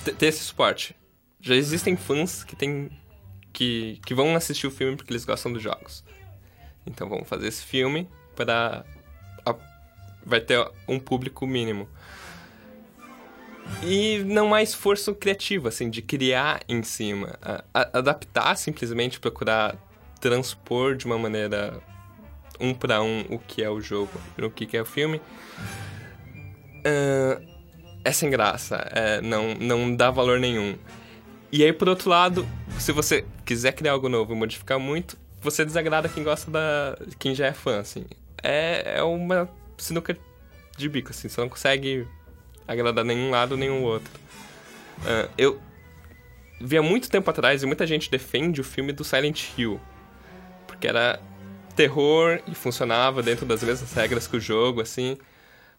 ter- 0.03 0.25
esse 0.27 0.43
suporte. 0.43 0.95
Já 1.39 1.55
existem 1.55 1.95
fãs 1.95 2.43
que 2.43 2.55
tem 2.55 2.91
que, 3.51 3.99
que 4.05 4.13
vão 4.13 4.35
assistir 4.35 4.67
o 4.67 4.71
filme 4.71 4.95
porque 4.95 5.11
eles 5.11 5.25
gostam 5.25 5.51
dos 5.51 5.61
jogos. 5.61 6.03
Então 6.85 7.09
vamos 7.09 7.27
fazer 7.27 7.47
esse 7.47 7.63
filme 7.63 8.09
para 8.35 8.85
vai 10.23 10.39
ter 10.39 10.63
um 10.87 10.99
público 10.99 11.47
mínimo. 11.47 11.89
E 13.83 14.19
não 14.25 14.53
há 14.53 14.61
esforço 14.61 15.13
criativo, 15.15 15.67
assim, 15.67 15.89
de 15.89 16.01
criar 16.01 16.61
em 16.67 16.83
cima. 16.83 17.37
A- 17.73 17.89
adaptar, 17.93 18.55
simplesmente 18.55 19.19
procurar 19.19 19.75
transpor 20.19 20.95
de 20.95 21.05
uma 21.05 21.17
maneira 21.17 21.81
um 22.59 22.73
para 22.73 23.01
um 23.01 23.25
o 23.29 23.39
que 23.39 23.63
é 23.63 23.69
o 23.69 23.81
jogo 23.81 24.11
o 24.37 24.51
que 24.51 24.77
é 24.77 24.81
o 24.81 24.85
filme. 24.85 25.19
Ah, 26.85 27.41
é 28.03 28.11
sem 28.11 28.29
graça, 28.29 28.75
é, 28.91 29.21
não, 29.21 29.53
não 29.55 29.95
dá 29.95 30.09
valor 30.09 30.39
nenhum. 30.39 30.75
E 31.51 31.63
aí, 31.63 31.73
por 31.73 31.87
outro 31.89 32.09
lado, 32.09 32.47
se 32.79 32.91
você 32.91 33.25
quiser 33.45 33.73
criar 33.73 33.91
algo 33.91 34.09
novo 34.09 34.33
e 34.33 34.35
modificar 34.35 34.79
muito, 34.79 35.17
você 35.41 35.65
desagrada 35.65 36.09
quem 36.09 36.23
gosta 36.23 36.49
da. 36.49 36.97
quem 37.19 37.35
já 37.35 37.47
é 37.47 37.53
fã, 37.53 37.79
assim. 37.79 38.05
É, 38.41 38.99
é 38.99 39.03
uma 39.03 39.49
sinuca 39.77 40.17
de 40.77 40.89
bico, 40.89 41.11
assim, 41.11 41.29
você 41.29 41.41
não 41.41 41.49
consegue 41.49 42.07
agradar 42.71 43.05
nenhum 43.05 43.29
lado 43.29 43.57
nem 43.57 43.69
o 43.69 43.81
outro. 43.81 44.11
Ah, 45.05 45.27
eu 45.37 45.59
vi 46.59 46.77
há 46.77 46.81
muito 46.81 47.09
tempo 47.09 47.29
atrás 47.29 47.63
e 47.63 47.65
muita 47.65 47.85
gente 47.87 48.09
defende 48.09 48.61
o 48.61 48.63
filme 48.63 48.91
do 48.93 49.03
Silent 49.03 49.49
Hill. 49.57 49.79
Porque 50.67 50.87
era 50.87 51.19
terror 51.75 52.39
e 52.47 52.53
funcionava 52.53 53.23
dentro 53.23 53.45
das 53.45 53.63
mesmas 53.63 53.91
regras 53.93 54.27
que 54.27 54.37
o 54.37 54.39
jogo, 54.39 54.81
assim. 54.81 55.17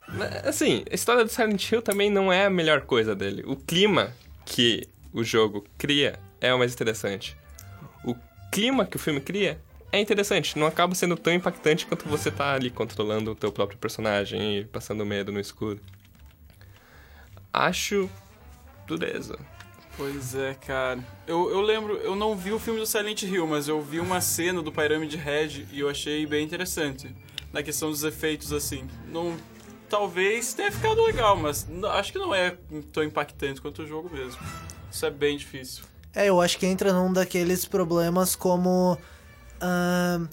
Mas, 0.08 0.46
Assim, 0.46 0.84
a 0.90 0.94
história 0.94 1.24
do 1.24 1.30
Silent 1.30 1.70
Hill 1.70 1.82
também 1.82 2.10
não 2.10 2.32
é 2.32 2.46
a 2.46 2.50
melhor 2.50 2.82
coisa 2.82 3.14
dele. 3.14 3.42
O 3.46 3.56
clima 3.56 4.12
que 4.44 4.88
o 5.12 5.22
jogo 5.22 5.64
cria 5.78 6.18
é 6.40 6.52
o 6.52 6.58
mais 6.58 6.72
interessante. 6.72 7.36
O 8.04 8.16
clima 8.50 8.84
que 8.84 8.96
o 8.96 8.98
filme 8.98 9.20
cria 9.20 9.60
é 9.92 10.00
interessante, 10.00 10.58
não 10.58 10.66
acaba 10.66 10.94
sendo 10.94 11.16
tão 11.16 11.32
impactante 11.32 11.84
quanto 11.86 12.08
você 12.08 12.30
tá 12.30 12.54
ali 12.54 12.70
controlando 12.70 13.32
o 13.32 13.34
teu 13.34 13.52
próprio 13.52 13.78
personagem 13.78 14.58
e 14.58 14.64
passando 14.64 15.04
medo 15.04 15.30
no 15.30 15.38
escuro. 15.38 15.78
Acho 17.52 18.08
dureza. 18.86 19.38
Pois 19.96 20.34
é, 20.34 20.54
cara. 20.54 21.00
Eu, 21.26 21.50
eu 21.50 21.60
lembro, 21.60 21.96
eu 21.98 22.16
não 22.16 22.34
vi 22.34 22.52
o 22.52 22.58
filme 22.58 22.80
do 22.80 22.86
Silent 22.86 23.22
Hill, 23.22 23.46
mas 23.46 23.68
eu 23.68 23.80
vi 23.82 24.00
uma 24.00 24.20
cena 24.20 24.62
do 24.62 24.72
Pyramid 24.72 25.14
Head 25.16 25.68
e 25.70 25.80
eu 25.80 25.88
achei 25.88 26.24
bem 26.26 26.44
interessante. 26.44 27.14
Na 27.52 27.62
questão 27.62 27.90
dos 27.90 28.02
efeitos, 28.02 28.52
assim. 28.52 28.88
Não, 29.08 29.36
talvez 29.90 30.54
tenha 30.54 30.72
ficado 30.72 31.04
legal, 31.04 31.36
mas 31.36 31.68
acho 31.92 32.12
que 32.12 32.18
não 32.18 32.34
é 32.34 32.56
tão 32.90 33.04
impactante 33.04 33.60
quanto 33.60 33.82
o 33.82 33.86
jogo 33.86 34.08
mesmo. 34.10 34.40
Isso 34.90 35.04
é 35.04 35.10
bem 35.10 35.36
difícil. 35.36 35.84
É, 36.14 36.28
eu 36.28 36.40
acho 36.40 36.58
que 36.58 36.66
entra 36.66 36.92
num 36.92 37.12
daqueles 37.12 37.66
problemas 37.66 38.34
como. 38.34 38.96
ahn, 39.60 40.26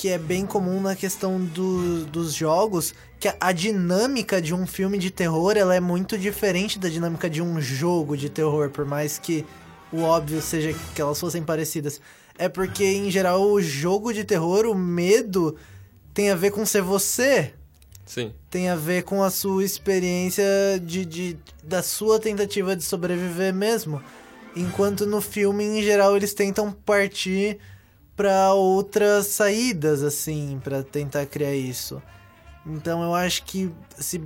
que 0.00 0.08
é 0.08 0.16
bem 0.16 0.46
comum 0.46 0.80
na 0.80 0.94
questão 0.94 1.40
do- 1.44 2.04
dos 2.06 2.32
jogos, 2.32 2.94
que 3.18 3.26
a, 3.26 3.36
a 3.40 3.50
dinâmica 3.52 4.40
de 4.40 4.54
um 4.54 4.64
filme 4.64 4.96
de 4.96 5.10
terror 5.10 5.56
ela 5.56 5.74
é 5.74 5.80
muito 5.80 6.16
diferente 6.16 6.78
da 6.78 6.88
dinâmica 6.88 7.28
de 7.28 7.42
um 7.42 7.60
jogo 7.60 8.16
de 8.16 8.28
terror, 8.30 8.70
por 8.70 8.84
mais 8.84 9.18
que 9.18 9.44
o 9.92 10.02
óbvio 10.02 10.40
seja 10.40 10.72
que 10.94 11.02
elas 11.02 11.18
fossem 11.18 11.42
parecidas. 11.42 12.00
É 12.38 12.48
porque, 12.48 12.84
em 12.84 13.10
geral, 13.10 13.42
o 13.42 13.60
jogo 13.60 14.12
de 14.14 14.22
terror, 14.22 14.66
o 14.66 14.74
medo, 14.74 15.56
tem 16.14 16.30
a 16.30 16.36
ver 16.36 16.52
com 16.52 16.64
ser 16.64 16.82
você, 16.82 17.52
Sim. 18.06 18.32
tem 18.48 18.68
a 18.68 18.76
ver 18.76 19.02
com 19.02 19.20
a 19.24 19.30
sua 19.30 19.64
experiência 19.64 20.44
de, 20.80 21.04
de- 21.04 21.36
da 21.64 21.82
sua 21.82 22.20
tentativa 22.20 22.76
de 22.76 22.84
sobreviver 22.84 23.52
mesmo. 23.52 24.00
Enquanto 24.54 25.04
no 25.06 25.20
filme, 25.20 25.64
em 25.64 25.82
geral, 25.82 26.16
eles 26.16 26.32
tentam 26.34 26.70
partir 26.70 27.58
pra 28.18 28.52
outras 28.52 29.28
saídas, 29.28 30.02
assim, 30.02 30.60
pra 30.62 30.82
tentar 30.82 31.24
criar 31.24 31.54
isso. 31.54 32.02
Então 32.66 33.02
eu 33.02 33.14
acho 33.14 33.44
que 33.44 33.72
se, 33.96 34.20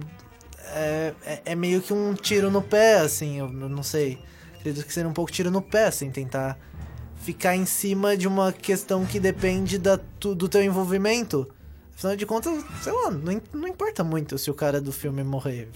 é, 0.75 1.13
é, 1.25 1.43
é 1.45 1.55
meio 1.55 1.81
que 1.83 1.93
um 1.93 2.15
tiro 2.15 2.51
no 2.51 2.63
pé, 2.63 3.01
assim, 3.01 3.39
eu 3.39 3.49
n- 3.49 3.69
não 3.69 3.83
sei. 3.83 4.19
Acredito 4.59 4.87
que 4.87 4.93
seria 4.93 5.09
um 5.09 5.13
pouco 5.13 5.31
tiro 5.31 5.51
no 5.51 5.61
pé, 5.61 5.85
assim, 5.89 6.11
tentar 6.11 6.59
ficar 7.17 7.55
em 7.55 7.67
cima 7.67 8.17
de 8.17 8.27
uma 8.27 8.51
questão 8.51 9.05
que 9.05 9.21
depende 9.21 9.77
da, 9.79 9.99
tu- 10.19 10.35
do 10.35 10.49
teu 10.49 10.63
envolvimento. 10.63 11.47
Afinal 11.95 12.17
de 12.17 12.25
contas, 12.27 12.65
sei 12.83 12.93
lá, 12.93 13.11
não, 13.11 13.41
não 13.53 13.69
importa 13.69 14.03
muito 14.03 14.39
se 14.39 14.51
o 14.51 14.55
cara 14.55 14.81
do 14.81 14.91
filme 14.91 15.23
morrer. 15.23 15.69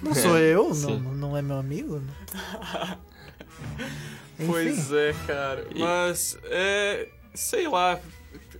Não 0.00 0.14
sou 0.14 0.38
eu, 0.38 0.68
não, 0.68 0.74
sim. 0.74 1.00
não 1.16 1.36
é 1.36 1.42
meu 1.42 1.58
amigo. 1.58 2.00
Enfim. 4.38 4.46
Pois 4.46 4.92
é, 4.92 5.14
cara. 5.26 5.66
Mas, 5.76 6.38
é. 6.44 7.08
Sei 7.34 7.68
lá. 7.68 8.00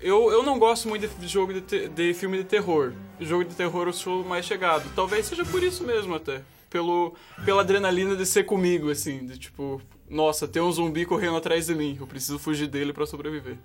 Eu, 0.00 0.30
eu 0.30 0.42
não 0.42 0.58
gosto 0.58 0.88
muito 0.88 1.06
de 1.08 1.28
jogo 1.28 1.54
de, 1.54 1.60
te- 1.62 1.88
de 1.88 2.12
filme 2.12 2.38
de 2.38 2.44
terror. 2.44 2.92
Jogo 3.20 3.44
de 3.44 3.54
terror 3.54 3.86
eu 3.86 3.92
sou 3.92 4.24
mais 4.24 4.44
chegado. 4.44 4.90
Talvez 4.94 5.26
seja 5.26 5.44
por 5.44 5.62
isso 5.62 5.84
mesmo 5.84 6.14
até. 6.14 6.42
Pelo, 6.68 7.14
pela 7.44 7.62
adrenalina 7.62 8.16
de 8.16 8.26
ser 8.26 8.44
comigo, 8.44 8.90
assim. 8.90 9.24
De 9.26 9.38
tipo, 9.38 9.80
nossa, 10.10 10.46
tem 10.48 10.60
um 10.60 10.70
zumbi 10.70 11.06
correndo 11.06 11.36
atrás 11.36 11.66
de 11.66 11.74
mim. 11.74 11.96
Eu 11.98 12.06
preciso 12.06 12.38
fugir 12.38 12.66
dele 12.66 12.92
pra 12.92 13.06
sobreviver. 13.06 13.56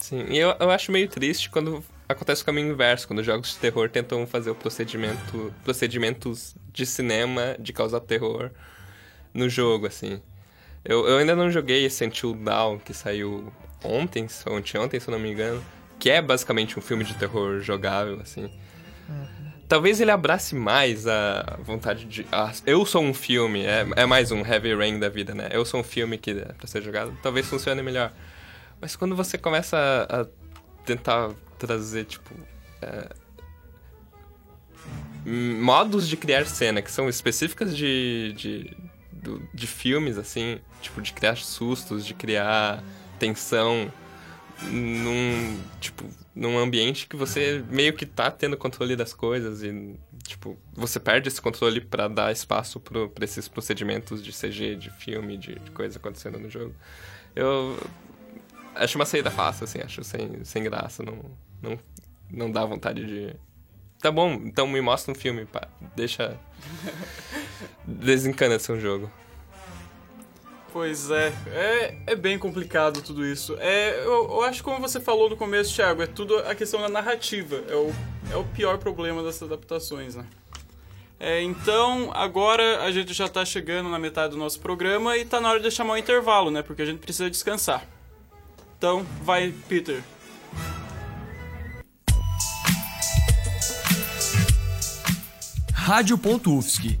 Sim, 0.00 0.24
e 0.28 0.36
eu, 0.38 0.54
eu 0.58 0.68
acho 0.70 0.90
meio 0.90 1.08
triste 1.08 1.48
quando 1.48 1.82
acontece 2.08 2.42
o 2.42 2.44
caminho 2.44 2.72
inverso, 2.72 3.06
quando 3.06 3.22
jogos 3.22 3.52
de 3.52 3.58
terror 3.58 3.88
tentam 3.88 4.26
fazer 4.26 4.50
o 4.50 4.54
procedimento, 4.54 5.54
procedimentos 5.62 6.56
de 6.72 6.84
cinema 6.84 7.54
de 7.58 7.72
causar 7.72 8.00
terror 8.00 8.50
no 9.32 9.48
jogo, 9.48 9.86
assim. 9.86 10.20
Eu, 10.84 11.06
eu 11.06 11.18
ainda 11.18 11.36
não 11.36 11.48
joguei 11.52 11.84
esse 11.84 12.04
Until 12.04 12.34
Dawn, 12.34 12.78
que 12.80 12.92
saiu 12.92 13.52
ontem, 13.84 14.26
ou 14.46 14.56
anteontem, 14.56 14.98
se 15.00 15.08
eu 15.08 15.12
não 15.12 15.18
me 15.18 15.30
engano, 15.30 15.62
que 15.98 16.10
é 16.10 16.20
basicamente 16.20 16.78
um 16.78 16.82
filme 16.82 17.04
de 17.04 17.14
terror 17.14 17.60
jogável, 17.60 18.20
assim. 18.20 18.50
Talvez 19.68 20.00
ele 20.00 20.10
abrace 20.10 20.54
mais 20.54 21.06
a 21.06 21.58
vontade 21.62 22.04
de... 22.04 22.26
ah, 22.30 22.52
eu 22.66 22.84
sou 22.84 23.02
um 23.02 23.14
filme, 23.14 23.64
é, 23.64 23.86
é 23.96 24.04
mais 24.06 24.30
um 24.30 24.44
Heavy 24.44 24.74
Rain 24.74 24.98
da 24.98 25.08
vida, 25.08 25.34
né? 25.34 25.48
Eu 25.50 25.64
sou 25.64 25.80
um 25.80 25.84
filme 25.84 26.18
que 26.18 26.32
é 26.32 26.44
pra 26.52 26.66
ser 26.66 26.82
jogado, 26.82 27.16
talvez 27.22 27.46
funcione 27.46 27.82
melhor. 27.82 28.12
Mas 28.80 28.96
quando 28.96 29.16
você 29.16 29.38
começa 29.38 29.76
a, 30.08 30.22
a 30.22 30.26
tentar 30.84 31.30
trazer, 31.58 32.04
tipo. 32.04 32.34
é, 32.82 33.08
modos 35.24 36.08
de 36.08 36.16
criar 36.16 36.44
cena 36.46 36.82
que 36.82 36.90
são 36.90 37.08
específicas 37.08 37.76
de, 37.76 38.34
de, 38.36 38.76
do- 39.12 39.42
de 39.54 39.66
filmes, 39.66 40.18
assim, 40.18 40.58
tipo, 40.80 41.00
de 41.00 41.12
criar 41.12 41.36
sustos, 41.36 42.04
de 42.04 42.12
criar 42.12 42.82
tensão 43.22 43.92
num, 44.62 45.60
tipo, 45.80 46.04
num 46.34 46.58
ambiente 46.58 47.06
que 47.06 47.14
você 47.14 47.64
meio 47.70 47.92
que 47.92 48.04
tá 48.04 48.32
tendo 48.32 48.56
controle 48.56 48.96
das 48.96 49.14
coisas 49.14 49.62
e, 49.62 49.96
tipo, 50.24 50.58
você 50.72 50.98
perde 50.98 51.28
esse 51.28 51.40
controle 51.40 51.80
pra 51.80 52.08
dar 52.08 52.32
espaço 52.32 52.80
pro, 52.80 53.12
esses 53.20 53.46
procedimentos 53.46 54.20
de 54.20 54.32
CG, 54.32 54.74
de 54.74 54.90
filme, 54.90 55.36
de, 55.36 55.54
de 55.54 55.70
coisa 55.70 55.98
acontecendo 55.98 56.36
no 56.36 56.50
jogo. 56.50 56.74
Eu, 57.36 57.78
Acho 58.74 58.96
uma 58.96 59.04
saída 59.04 59.30
fácil, 59.30 59.64
assim, 59.64 59.80
acho 59.80 60.02
sem, 60.02 60.44
sem 60.44 60.64
graça. 60.64 61.02
Não, 61.02 61.18
não, 61.60 61.78
não 62.30 62.50
dá 62.50 62.64
vontade 62.64 63.06
de. 63.06 63.36
Tá 64.00 64.10
bom, 64.10 64.32
então 64.44 64.66
me 64.66 64.80
mostra 64.80 65.12
um 65.12 65.14
filme, 65.14 65.44
pá. 65.44 65.68
Deixa. 65.94 66.36
Desencana 67.86 68.56
de 68.56 68.62
ser 68.62 68.72
um 68.72 68.80
jogo. 68.80 69.10
Pois 70.72 71.10
é, 71.10 71.32
é, 71.48 71.94
é 72.06 72.16
bem 72.16 72.38
complicado 72.38 73.02
tudo 73.02 73.26
isso. 73.26 73.56
É, 73.60 74.00
eu, 74.06 74.30
eu 74.30 74.42
acho 74.42 74.64
como 74.64 74.80
você 74.80 74.98
falou 74.98 75.28
no 75.28 75.36
começo, 75.36 75.74
Thiago, 75.74 76.02
é 76.02 76.06
tudo 76.06 76.38
a 76.38 76.54
questão 76.54 76.80
da 76.80 76.88
narrativa. 76.88 77.62
É 77.68 77.74
o, 77.74 77.92
é 78.32 78.36
o 78.36 78.44
pior 78.44 78.78
problema 78.78 79.22
dessas 79.22 79.42
adaptações, 79.42 80.14
né? 80.14 80.24
É, 81.20 81.42
então, 81.42 82.10
agora 82.14 82.82
a 82.82 82.90
gente 82.90 83.12
já 83.12 83.28
tá 83.28 83.44
chegando 83.44 83.90
na 83.90 83.98
metade 83.98 84.32
do 84.32 84.38
nosso 84.38 84.58
programa 84.60 85.16
e 85.16 85.26
tá 85.26 85.40
na 85.42 85.50
hora 85.50 85.60
de 85.60 85.70
chamar 85.70 85.92
o 85.92 85.96
intervalo, 85.98 86.50
né? 86.50 86.62
Porque 86.62 86.80
a 86.80 86.86
gente 86.86 87.00
precisa 87.00 87.30
descansar. 87.30 87.86
Então, 88.78 89.06
vai, 89.22 89.54
Peter. 89.68 90.02
Rádio.UFSC. 95.74 96.98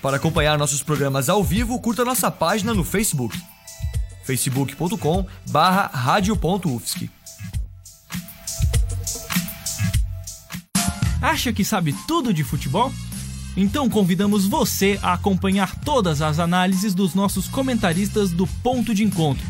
Para 0.00 0.16
acompanhar 0.16 0.58
nossos 0.58 0.82
programas 0.82 1.28
ao 1.28 1.42
vivo, 1.42 1.80
curta 1.80 2.04
nossa 2.04 2.30
página 2.30 2.74
no 2.74 2.84
Facebook. 2.84 3.36
facebook.com 4.24 5.26
barra 5.48 5.86
rádio.ufsc. 5.86 7.10
Acha 11.20 11.52
que 11.52 11.64
sabe 11.64 11.94
tudo 12.06 12.32
de 12.32 12.44
futebol? 12.44 12.92
Então 13.56 13.88
convidamos 13.88 14.46
você 14.46 14.98
a 15.02 15.14
acompanhar 15.14 15.74
todas 15.80 16.20
as 16.20 16.38
análises 16.38 16.94
dos 16.94 17.14
nossos 17.14 17.48
comentaristas 17.48 18.30
do 18.30 18.46
Ponto 18.46 18.94
de 18.94 19.02
Encontro. 19.02 19.44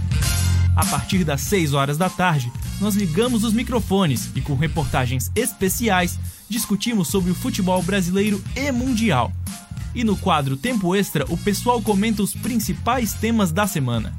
A 0.77 0.85
partir 0.87 1.25
das 1.25 1.41
6 1.41 1.75
horas 1.75 1.99
da 1.99 2.09
tarde, 2.09 2.53
nós 2.81 2.95
ligamos 2.95 3.43
os 3.43 3.53
microfones 3.53 4.31
e, 4.35 4.41
com 4.41 4.55
reportagens 4.55 5.31
especiais, 5.35 6.19
discutimos 6.49 7.09
sobre 7.09 7.31
o 7.31 7.35
futebol 7.35 7.83
brasileiro 7.83 8.43
e 8.55 8.71
mundial. 8.71 9.33
E 9.97 10.05
no 10.05 10.17
quadro 10.17 10.57
Tempo 10.57 10.95
Extra, 10.95 11.25
o 11.29 11.37
pessoal 11.37 11.83
comenta 11.83 12.23
os 12.23 12.33
principais 12.33 13.15
temas 13.15 13.51
da 13.51 13.67
semana. 13.67 14.15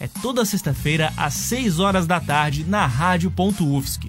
É 0.00 0.08
toda 0.08 0.44
sexta-feira, 0.44 1.12
às 1.16 1.34
6 1.34 1.78
horas 1.78 2.04
da 2.04 2.18
tarde, 2.18 2.64
na 2.64 2.84
Rádio.UFSC. 2.84 4.08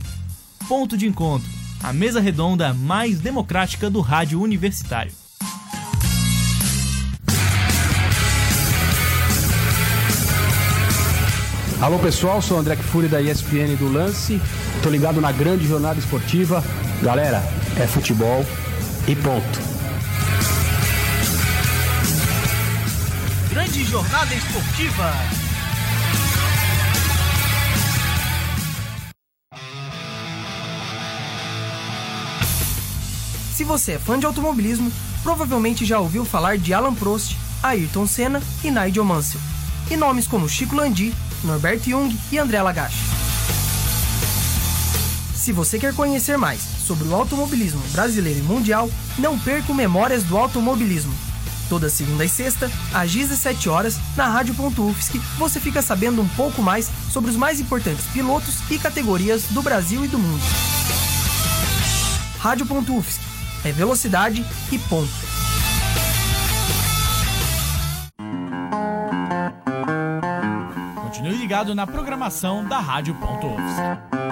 Ponto 0.67 0.97
de 0.97 1.07
Encontro 1.07 1.59
a 1.81 1.93
mesa 1.93 2.19
redonda 2.19 2.73
mais 2.73 3.19
democrática 3.19 3.89
do 3.89 4.01
rádio 4.01 4.41
universitário. 4.41 5.11
Alô 11.81 11.97
pessoal, 11.99 12.41
sou 12.41 12.57
o 12.57 12.59
André 12.59 12.75
Kfouri 12.75 13.07
da 13.07 13.21
ESPN 13.21 13.77
do 13.77 13.89
Lance. 13.89 14.41
Tô 14.83 14.89
ligado 14.89 15.21
na 15.21 15.31
grande 15.31 15.65
jornada 15.65 15.97
esportiva. 15.97 16.61
Galera, 17.01 17.41
é 17.77 17.87
futebol 17.87 18.45
e 19.07 19.15
ponto. 19.15 19.78
Grande 23.49 23.83
jornada 23.83 24.31
esportiva. 24.35 25.11
Se 33.55 33.63
você 33.63 33.93
é 33.93 33.99
fã 33.99 34.19
de 34.19 34.27
automobilismo, 34.27 34.91
provavelmente 35.23 35.83
já 35.83 35.99
ouviu 35.99 36.23
falar 36.23 36.59
de 36.59 36.75
Alan 36.75 36.93
Prost, 36.93 37.35
Ayrton 37.63 38.05
Senna 38.05 38.39
e 38.63 38.69
Nigel 38.69 39.03
Mansell. 39.03 39.41
E 39.89 39.97
nomes 39.97 40.27
como 40.27 40.47
Chico 40.47 40.75
Landi, 40.75 41.11
Norbert 41.43 41.81
Jung 41.83 42.15
e 42.31 42.37
André 42.37 42.61
Lagache. 42.61 43.03
Se 45.33 45.51
você 45.51 45.79
quer 45.79 45.95
conhecer 45.95 46.37
mais 46.37 46.61
sobre 46.61 47.07
o 47.07 47.15
automobilismo 47.15 47.81
brasileiro 47.93 48.41
e 48.41 48.43
mundial, 48.43 48.87
não 49.17 49.39
perca 49.39 49.71
o 49.71 49.75
Memórias 49.75 50.21
do 50.23 50.37
Automobilismo. 50.37 51.28
Toda 51.69 51.87
segunda 51.87 52.25
e 52.25 52.29
sexta, 52.29 52.69
às 52.91 53.11
17 53.11 53.69
horas, 53.69 53.99
na 54.17 54.27
Rádio.UFSC, 54.27 55.19
você 55.37 55.59
fica 55.59 55.83
sabendo 55.83 56.19
um 56.19 56.27
pouco 56.29 56.63
mais 56.63 56.89
sobre 57.11 57.29
os 57.29 57.37
mais 57.37 57.59
importantes 57.59 58.05
pilotos 58.07 58.55
e 58.71 58.79
categorias 58.79 59.43
do 59.43 59.61
Brasil 59.61 60.03
e 60.03 60.07
do 60.07 60.17
mundo. 60.17 60.41
Rádio.UFSC 62.39 63.21
é 63.63 63.71
velocidade 63.71 64.43
e 64.71 64.79
ponto. 64.79 65.11
Continue 71.03 71.37
ligado 71.37 71.75
na 71.75 71.85
programação 71.85 72.65
da 72.65 72.79
Rádio.UFSC. 72.79 74.28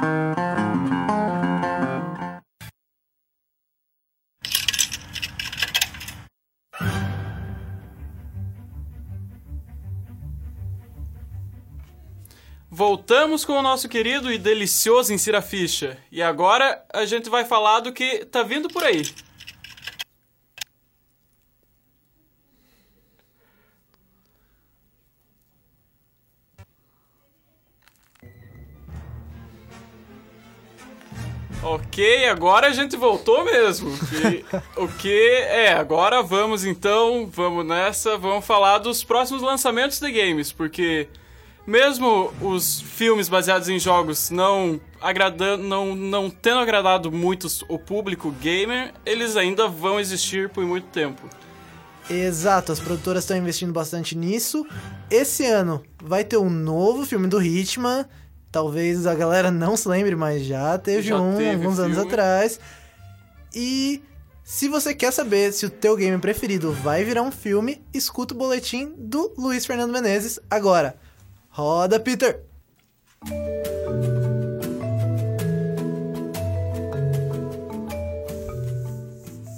Voltamos 12.77 13.43
com 13.43 13.53
o 13.53 13.61
nosso 13.63 13.89
querido 13.89 14.31
e 14.31 14.37
delicioso 14.37 15.11
Insira 15.11 15.41
Ficha. 15.41 15.97
E 16.11 16.21
agora 16.21 16.85
a 16.93 17.07
gente 17.07 17.27
vai 17.27 17.43
falar 17.43 17.79
do 17.79 17.91
que 17.91 18.23
tá 18.25 18.43
vindo 18.43 18.67
por 18.67 18.83
aí. 18.83 19.01
Ok, 31.63 32.27
agora 32.27 32.67
a 32.67 32.73
gente 32.73 32.95
voltou 32.95 33.43
mesmo. 33.43 33.89
E, 34.23 34.45
o 34.79 34.87
que 34.87 35.19
é? 35.49 35.73
Agora 35.73 36.21
vamos 36.21 36.63
então, 36.63 37.27
vamos 37.33 37.65
nessa, 37.65 38.19
vamos 38.19 38.45
falar 38.45 38.77
dos 38.77 39.03
próximos 39.03 39.41
lançamentos 39.41 39.99
de 39.99 40.11
games, 40.11 40.51
porque 40.51 41.09
mesmo 41.67 42.33
os 42.41 42.79
filmes 42.79 43.27
baseados 43.27 43.67
em 43.67 43.77
jogos 43.77 44.29
não 44.29 44.79
agradando, 45.01 45.63
não, 45.63 45.93
não 45.95 46.29
tendo 46.29 46.59
agradado 46.59 47.11
muito 47.11 47.45
o 47.67 47.77
público 47.77 48.31
gamer, 48.31 48.93
eles 49.05 49.35
ainda 49.35 49.67
vão 49.67 49.99
existir 49.99 50.49
por 50.49 50.65
muito 50.65 50.87
tempo. 50.87 51.21
Exato, 52.09 52.71
as 52.71 52.79
produtoras 52.79 53.23
estão 53.23 53.35
investindo 53.35 53.73
bastante 53.73 54.17
nisso. 54.17 54.65
Esse 55.11 55.45
ano 55.45 55.83
vai 56.01 56.23
ter 56.23 56.37
um 56.37 56.49
novo 56.49 57.05
filme 57.05 57.27
do 57.27 57.41
Hitman. 57.41 58.05
Talvez 58.49 59.05
a 59.05 59.13
galera 59.13 59.51
não 59.51 59.75
se 59.75 59.89
lembre, 59.89 60.15
mas 60.15 60.45
já 60.45 60.77
teve 60.77 61.09
Já 61.09 61.19
um 61.19 61.35
teve 61.35 61.49
alguns 61.55 61.75
filme. 61.75 61.91
anos 61.91 61.97
atrás. 61.97 62.59
E 63.53 64.01
se 64.41 64.69
você 64.69 64.95
quer 64.95 65.11
saber 65.11 65.51
se 65.51 65.65
o 65.65 65.69
teu 65.69 65.97
game 65.97 66.17
preferido 66.17 66.71
vai 66.71 67.03
virar 67.03 67.23
um 67.23 67.31
filme, 67.31 67.83
escuta 67.93 68.33
o 68.33 68.37
boletim 68.37 68.93
do 68.97 69.33
Luiz 69.37 69.65
Fernando 69.65 69.91
Menezes 69.91 70.39
agora. 70.49 70.95
Roda, 71.57 71.99
Peter! 71.99 72.43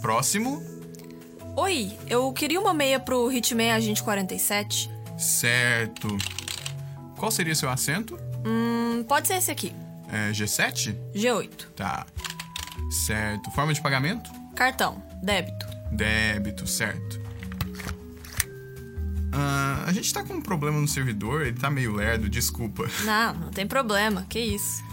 Próximo. 0.01 0.63
Oi, 1.57 1.91
eu 2.07 2.31
queria 2.31 2.57
uma 2.57 2.73
meia 2.73 3.01
pro 3.01 3.29
Hitman 3.29 3.73
Agente 3.73 4.01
47. 4.01 4.89
Certo. 5.17 6.07
Qual 7.17 7.29
seria 7.29 7.53
seu 7.53 7.69
assento? 7.69 8.17
Hum, 8.45 9.03
pode 9.05 9.27
ser 9.27 9.33
esse 9.33 9.51
aqui. 9.51 9.75
É 10.09 10.31
G7? 10.31 10.95
G8. 11.13 11.65
Tá. 11.75 12.05
Certo. 13.05 13.51
Forma 13.51 13.73
de 13.73 13.81
pagamento? 13.81 14.31
Cartão, 14.55 15.03
débito. 15.21 15.67
Débito, 15.91 16.65
certo. 16.65 17.28
Ah, 19.31 19.83
a 19.87 19.93
gente 19.93 20.11
tá 20.13 20.23
com 20.23 20.33
um 20.35 20.41
problema 20.41 20.79
no 20.79 20.87
servidor, 20.87 21.41
ele 21.45 21.57
tá 21.57 21.69
meio 21.69 21.93
lerdo, 21.93 22.29
desculpa. 22.29 22.89
Não, 23.03 23.33
não 23.35 23.49
tem 23.49 23.67
problema, 23.67 24.25
que 24.29 24.39
isso. 24.39 24.83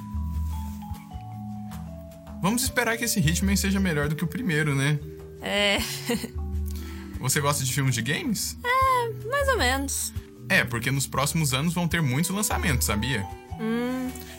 Vamos 2.43 2.63
esperar 2.63 2.97
que 2.97 3.05
esse 3.05 3.19
Hitman 3.19 3.57
seja 3.57 3.81
melhor 3.81 4.09
do 4.09 4.15
que 4.15 4.25
o 4.25 4.27
primeiro, 4.29 4.75
né? 4.75 4.99
É, 5.41 5.79
Você 7.19 7.41
gosta 7.41 7.65
de 7.65 7.73
filmes 7.73 7.95
de 7.95 8.03
games? 8.03 8.57
mais 9.31 9.49
ou 9.49 9.59
menos. 9.59 10.13
É, 10.49 10.65
porque 10.65 10.91
nos 10.91 11.07
próximos 11.07 11.53
anos 11.55 11.75
vão 11.75 11.89
ter 11.89 12.01
muitos 12.03 12.31
lançamentos, 12.31 12.87
sabia? 12.87 13.27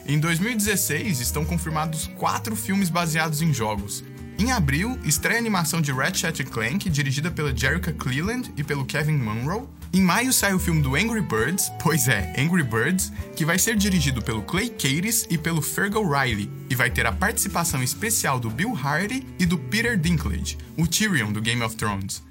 Em 0.05 0.19
2016, 0.19 1.19
estão 1.19 1.43
confirmados 1.43 2.07
quatro 2.17 2.55
filmes 2.55 2.89
baseados 2.89 3.41
em 3.41 3.53
jogos. 3.53 4.03
Em 4.39 4.51
abril, 4.51 4.97
estreia 5.03 5.37
a 5.37 5.39
animação 5.41 5.81
de 5.81 5.91
Ratchet 5.91 6.43
Clank, 6.45 6.89
dirigida 6.89 7.29
pela 7.31 7.53
Jerica 7.55 7.91
Cleland 7.91 8.53
e 8.55 8.63
pelo 8.63 8.85
Kevin 8.85 9.17
Munro. 9.17 9.67
Em 9.97 10.01
maio 10.01 10.31
sai 10.31 10.53
o 10.53 10.59
filme 10.59 10.79
do 10.79 10.95
Angry 10.95 11.21
Birds, 11.21 11.71
pois 11.81 12.07
é, 12.07 12.31
Angry 12.37 12.61
Birds, 12.61 13.11
que 13.35 13.43
vai 13.43 13.57
ser 13.57 13.75
dirigido 13.75 14.21
pelo 14.21 14.43
Clay 14.43 14.69
Cates 14.69 15.25
e 15.27 15.39
pelo 15.39 15.59
Fergal 15.59 16.07
Riley, 16.07 16.51
e 16.69 16.75
vai 16.75 16.87
ter 16.87 17.07
a 17.07 17.11
participação 17.11 17.81
especial 17.81 18.39
do 18.39 18.47
Bill 18.47 18.75
Hardy 18.75 19.25
e 19.39 19.45
do 19.47 19.57
Peter 19.57 19.97
Dinklage, 19.97 20.55
o 20.77 20.85
Tyrion 20.85 21.31
do 21.31 21.41
Game 21.41 21.63
of 21.63 21.75
Thrones. 21.75 22.21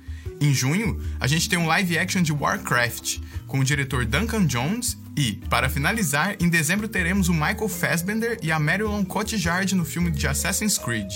Em 0.40 0.55
junho, 0.55 1.02
a 1.18 1.26
gente 1.26 1.48
tem 1.48 1.59
um 1.59 1.66
live 1.66 1.98
action 1.98 2.22
de 2.22 2.33
Warcraft, 2.33 3.18
com 3.48 3.59
o 3.59 3.64
diretor 3.64 4.05
Duncan 4.05 4.46
Jones 4.46 4.96
e, 5.16 5.33
para 5.50 5.68
finalizar, 5.68 6.37
em 6.38 6.48
dezembro 6.48 6.87
teremos 6.87 7.29
o 7.29 7.35
Michael 7.35 7.68
Fassbender 7.68 8.38
e 8.44 8.52
a 8.52 8.61
Marilyn 8.61 9.05
Cotillard 9.05 9.74
no 9.74 9.85
filme 9.85 10.12
de 10.12 10.29
Assassin's 10.29 10.79
Creed. 10.79 11.12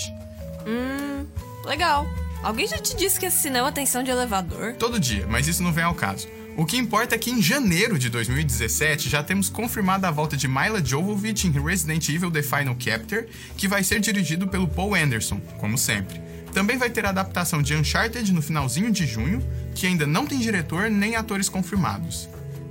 Hum, 0.67 1.25
legal. 1.63 2.05
Alguém 2.43 2.67
já 2.67 2.77
te 2.77 2.93
disse 2.97 3.17
que 3.17 3.27
esse 3.27 3.49
tem 3.73 3.85
som 3.85 4.03
de 4.03 4.11
elevador? 4.11 4.73
Todo 4.73 4.99
dia, 4.99 5.25
mas 5.29 5.47
isso 5.47 5.63
não 5.63 5.71
vem 5.71 5.85
ao 5.85 5.95
caso. 5.95 6.27
O 6.57 6.65
que 6.65 6.77
importa 6.77 7.15
é 7.15 7.17
que 7.17 7.31
em 7.31 7.41
janeiro 7.41 7.97
de 7.97 8.09
2017 8.09 9.09
já 9.09 9.23
temos 9.23 9.49
confirmada 9.49 10.07
a 10.07 10.11
volta 10.11 10.35
de 10.35 10.47
Mila 10.47 10.83
Jovovich 10.83 11.47
em 11.47 11.51
Resident 11.51 12.07
Evil 12.09 12.29
The 12.29 12.43
Final 12.43 12.75
Chapter, 12.77 13.27
que 13.55 13.67
vai 13.67 13.83
ser 13.83 13.99
dirigido 13.99 14.47
pelo 14.47 14.67
Paul 14.67 14.93
Anderson, 14.93 15.39
como 15.57 15.77
sempre. 15.77 16.21
Também 16.53 16.77
vai 16.77 16.89
ter 16.89 17.05
a 17.05 17.09
adaptação 17.09 17.61
de 17.61 17.73
Uncharted 17.73 18.33
no 18.33 18.41
finalzinho 18.41 18.91
de 18.91 19.05
junho, 19.05 19.41
que 19.73 19.87
ainda 19.87 20.05
não 20.05 20.25
tem 20.25 20.39
diretor 20.39 20.89
nem 20.89 21.15
atores 21.15 21.47
confirmados. 21.47 22.27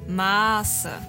Massa. 0.07 1.01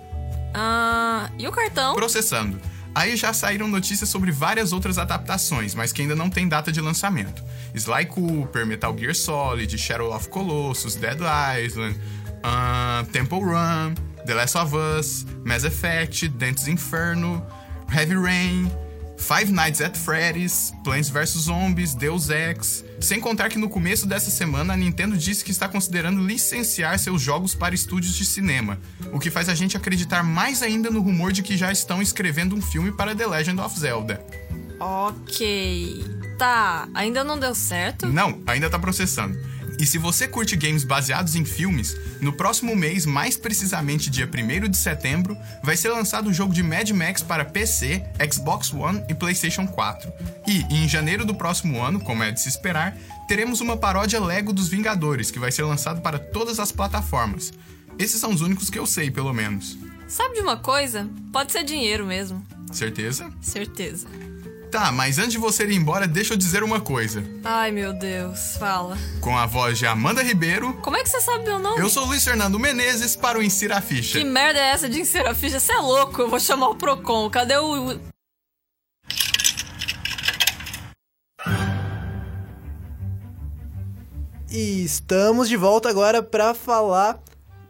Ah, 0.53 1.29
e 1.37 1.47
o 1.47 1.51
cartão? 1.51 1.93
Processando. 1.95 2.59
Aí 2.93 3.15
já 3.15 3.31
saíram 3.33 3.67
notícias 3.67 4.09
sobre 4.09 4.31
várias 4.31 4.73
outras 4.73 4.97
adaptações, 4.97 5.73
mas 5.73 5.93
que 5.93 6.01
ainda 6.01 6.15
não 6.15 6.29
tem 6.29 6.47
data 6.47 6.71
de 6.71 6.81
lançamento. 6.81 7.41
Sly 7.73 8.05
Cooper, 8.07 8.65
Metal 8.65 8.97
Gear 8.97 9.15
Solid, 9.15 9.77
Shadow 9.77 10.13
of 10.13 10.27
Colossus, 10.27 10.95
Dead 10.95 11.19
Island, 11.65 11.97
uh, 12.43 13.03
Temple 13.11 13.39
Run, 13.39 13.95
The 14.25 14.33
Last 14.33 14.55
of 14.57 14.75
Us, 14.75 15.25
Mass 15.43 15.63
Effect, 15.63 16.27
Dante's 16.29 16.67
Inferno, 16.67 17.45
Heavy 17.89 18.15
Rain, 18.15 18.71
Five 19.17 19.51
Nights 19.51 19.81
at 19.81 19.95
Freddy's, 19.95 20.73
Plants 20.83 21.09
vs 21.09 21.43
Zombies, 21.43 21.93
Deus 21.93 22.29
Ex. 22.31 22.83
Sem 22.99 23.19
contar 23.19 23.49
que 23.49 23.59
no 23.59 23.69
começo 23.69 24.07
dessa 24.07 24.31
semana 24.31 24.73
a 24.73 24.77
Nintendo 24.77 25.15
disse 25.15 25.43
que 25.43 25.51
está 25.51 25.67
considerando 25.67 26.25
licenciar 26.25 26.97
seus 26.97 27.21
jogos 27.21 27.53
para 27.53 27.75
estúdios 27.75 28.15
de 28.15 28.25
cinema, 28.25 28.79
o 29.13 29.19
que 29.19 29.29
faz 29.29 29.47
a 29.47 29.53
gente 29.53 29.77
acreditar 29.77 30.23
mais 30.23 30.63
ainda 30.63 30.89
no 30.89 31.01
rumor 31.01 31.31
de 31.31 31.43
que 31.43 31.55
já 31.55 31.71
estão 31.71 32.01
escrevendo 32.01 32.55
um 32.55 32.61
filme 32.61 32.91
para 32.91 33.15
The 33.15 33.27
Legend 33.27 33.61
of 33.61 33.79
Zelda. 33.79 34.25
Ok. 34.79 36.03
Tá, 36.39 36.89
ainda 36.95 37.23
não 37.23 37.37
deu 37.37 37.53
certo? 37.53 38.07
Não, 38.07 38.41
ainda 38.47 38.71
tá 38.71 38.79
processando. 38.79 39.37
E 39.81 39.85
se 39.87 39.97
você 39.97 40.27
curte 40.27 40.55
games 40.55 40.83
baseados 40.83 41.35
em 41.35 41.43
filmes, 41.43 41.97
no 42.21 42.31
próximo 42.31 42.75
mês, 42.75 43.03
mais 43.03 43.35
precisamente 43.35 44.11
dia 44.11 44.29
1 44.29 44.69
de 44.69 44.77
setembro, 44.77 45.35
vai 45.63 45.75
ser 45.75 45.89
lançado 45.89 46.29
o 46.29 46.33
jogo 46.33 46.53
de 46.53 46.61
Mad 46.61 46.87
Max 46.91 47.23
para 47.23 47.43
PC, 47.43 48.03
Xbox 48.31 48.71
One 48.71 49.03
e 49.09 49.15
PlayStation 49.15 49.65
4. 49.65 50.13
E, 50.47 50.61
em 50.69 50.87
janeiro 50.87 51.25
do 51.25 51.33
próximo 51.33 51.81
ano, 51.81 51.99
como 51.99 52.21
é 52.21 52.29
de 52.29 52.39
se 52.39 52.47
esperar, 52.47 52.95
teremos 53.27 53.59
uma 53.59 53.75
paródia 53.75 54.23
Lego 54.23 54.53
dos 54.53 54.67
Vingadores, 54.67 55.31
que 55.31 55.39
vai 55.39 55.51
ser 55.51 55.63
lançado 55.63 55.99
para 55.99 56.19
todas 56.19 56.59
as 56.59 56.71
plataformas. 56.71 57.51
Esses 57.97 58.19
são 58.19 58.31
os 58.31 58.41
únicos 58.41 58.69
que 58.69 58.77
eu 58.77 58.85
sei, 58.85 59.09
pelo 59.09 59.33
menos. 59.33 59.79
Sabe 60.07 60.35
de 60.35 60.41
uma 60.41 60.57
coisa? 60.57 61.09
Pode 61.33 61.51
ser 61.51 61.63
dinheiro 61.63 62.05
mesmo. 62.05 62.45
Certeza? 62.71 63.31
Certeza. 63.41 64.07
Tá, 64.71 64.89
mas 64.89 65.19
antes 65.19 65.33
de 65.33 65.37
você 65.37 65.65
ir 65.65 65.75
embora, 65.75 66.07
deixa 66.07 66.33
eu 66.33 66.37
dizer 66.37 66.63
uma 66.63 66.79
coisa. 66.79 67.21
Ai, 67.43 67.71
meu 67.71 67.91
Deus, 67.91 68.55
fala. 68.57 68.97
Com 69.19 69.37
a 69.37 69.45
voz 69.45 69.77
de 69.77 69.85
Amanda 69.85 70.23
Ribeiro. 70.23 70.73
Como 70.75 70.95
é 70.95 71.03
que 71.03 71.09
você 71.09 71.19
sabe 71.19 71.43
meu 71.43 71.59
nome? 71.59 71.81
Eu 71.81 71.89
sou 71.89 72.05
Luiz 72.05 72.23
Fernando 72.23 72.57
Menezes 72.57 73.13
para 73.13 73.37
o 73.37 73.43
Insira 73.43 73.79
a 73.79 73.81
Ficha. 73.81 74.17
Que 74.17 74.23
merda 74.23 74.57
é 74.57 74.69
essa 74.69 74.87
de 74.87 75.01
Insira 75.01 75.31
a 75.31 75.35
Ficha? 75.35 75.59
Você 75.59 75.73
é 75.73 75.77
louco, 75.77 76.21
eu 76.21 76.29
vou 76.29 76.39
chamar 76.39 76.69
o 76.69 76.75
Procon. 76.75 77.29
Cadê 77.29 77.57
o. 77.57 77.99
E 84.49 84.85
estamos 84.85 85.49
de 85.49 85.57
volta 85.57 85.89
agora 85.89 86.23
para 86.23 86.53
falar 86.53 87.19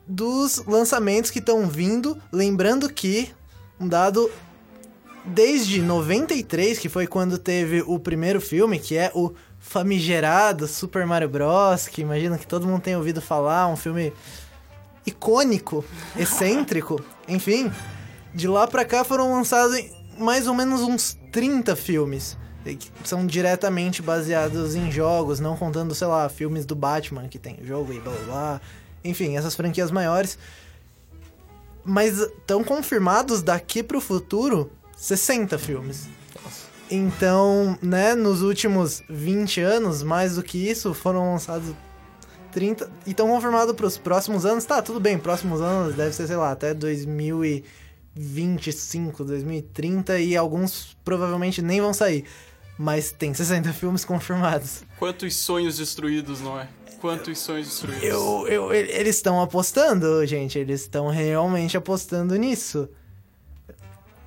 dos 0.07 0.63
lançamentos 0.67 1.31
que 1.31 1.39
estão 1.39 1.67
vindo. 1.67 2.21
Lembrando 2.31 2.87
que 2.93 3.33
um 3.79 3.87
dado 3.87 4.29
desde 5.23 5.81
93, 5.81 6.79
que 6.79 6.89
foi 6.89 7.07
quando 7.07 7.37
teve 7.37 7.83
o 7.85 7.99
primeiro 7.99 8.41
filme, 8.41 8.79
que 8.79 8.97
é 8.97 9.11
o 9.13 9.33
famigerado 9.59 10.67
Super 10.67 11.05
Mario 11.05 11.29
Bros, 11.29 11.87
que 11.87 12.01
imagino 12.01 12.37
que 12.37 12.47
todo 12.47 12.67
mundo 12.67 12.81
tenha 12.81 12.97
ouvido 12.97 13.21
falar, 13.21 13.67
um 13.67 13.75
filme 13.75 14.11
icônico, 15.05 15.85
excêntrico, 16.17 17.03
enfim. 17.27 17.71
De 18.33 18.47
lá 18.47 18.65
pra 18.65 18.85
cá 18.85 19.03
foram 19.03 19.33
lançados 19.33 19.77
mais 20.17 20.47
ou 20.47 20.53
menos 20.53 20.81
uns 20.81 21.17
30 21.31 21.75
filmes. 21.75 22.37
Que 22.63 22.91
são 23.03 23.25
diretamente 23.25 24.03
baseados 24.03 24.75
em 24.75 24.91
jogos, 24.91 25.39
não 25.39 25.57
contando, 25.57 25.95
sei 25.95 26.05
lá, 26.05 26.29
filmes 26.29 26.63
do 26.63 26.75
Batman 26.75 27.27
que 27.27 27.39
tem 27.39 27.57
jogo 27.63 27.91
e 27.91 27.99
blá 27.99 28.13
blá 28.13 28.23
blá. 28.25 28.61
Enfim, 29.03 29.35
essas 29.35 29.55
franquias 29.55 29.89
maiores. 29.89 30.37
Mas 31.83 32.19
estão 32.19 32.63
confirmados 32.63 33.41
daqui 33.41 33.81
pro 33.81 33.99
futuro 33.99 34.71
60 35.01 35.57
filmes. 35.57 36.07
Então, 36.91 37.75
né, 37.81 38.13
nos 38.13 38.43
últimos 38.43 39.01
20 39.09 39.59
anos, 39.59 40.03
mais 40.03 40.35
do 40.35 40.43
que 40.43 40.69
isso, 40.69 40.93
foram 40.93 41.33
lançados 41.33 41.73
30. 42.51 42.87
E 43.07 43.09
estão 43.09 43.27
confirmados 43.27 43.75
para 43.75 43.87
os 43.87 43.97
próximos 43.97 44.45
anos. 44.45 44.63
Tá, 44.63 44.79
tudo 44.79 44.99
bem, 44.99 45.17
próximos 45.17 45.59
anos 45.59 45.95
deve 45.95 46.13
ser, 46.13 46.27
sei 46.27 46.35
lá, 46.35 46.51
até 46.51 46.75
2025, 46.75 49.23
2030 49.23 50.19
e 50.19 50.37
alguns 50.37 50.95
provavelmente 51.03 51.63
nem 51.63 51.81
vão 51.81 51.95
sair. 51.95 52.25
Mas 52.77 53.11
tem 53.11 53.33
60 53.33 53.73
filmes 53.73 54.05
confirmados. 54.05 54.83
Quantos 54.99 55.35
sonhos 55.35 55.77
destruídos, 55.77 56.41
não 56.41 56.59
é? 56.59 56.67
Quantos 56.99 57.39
sonhos 57.39 57.65
destruídos? 57.65 58.03
Eu, 58.03 58.47
eu, 58.47 58.71
eles 58.71 59.15
estão 59.15 59.41
apostando, 59.41 60.23
gente. 60.27 60.59
Eles 60.59 60.81
estão 60.81 61.07
realmente 61.07 61.75
apostando 61.75 62.35
nisso. 62.35 62.87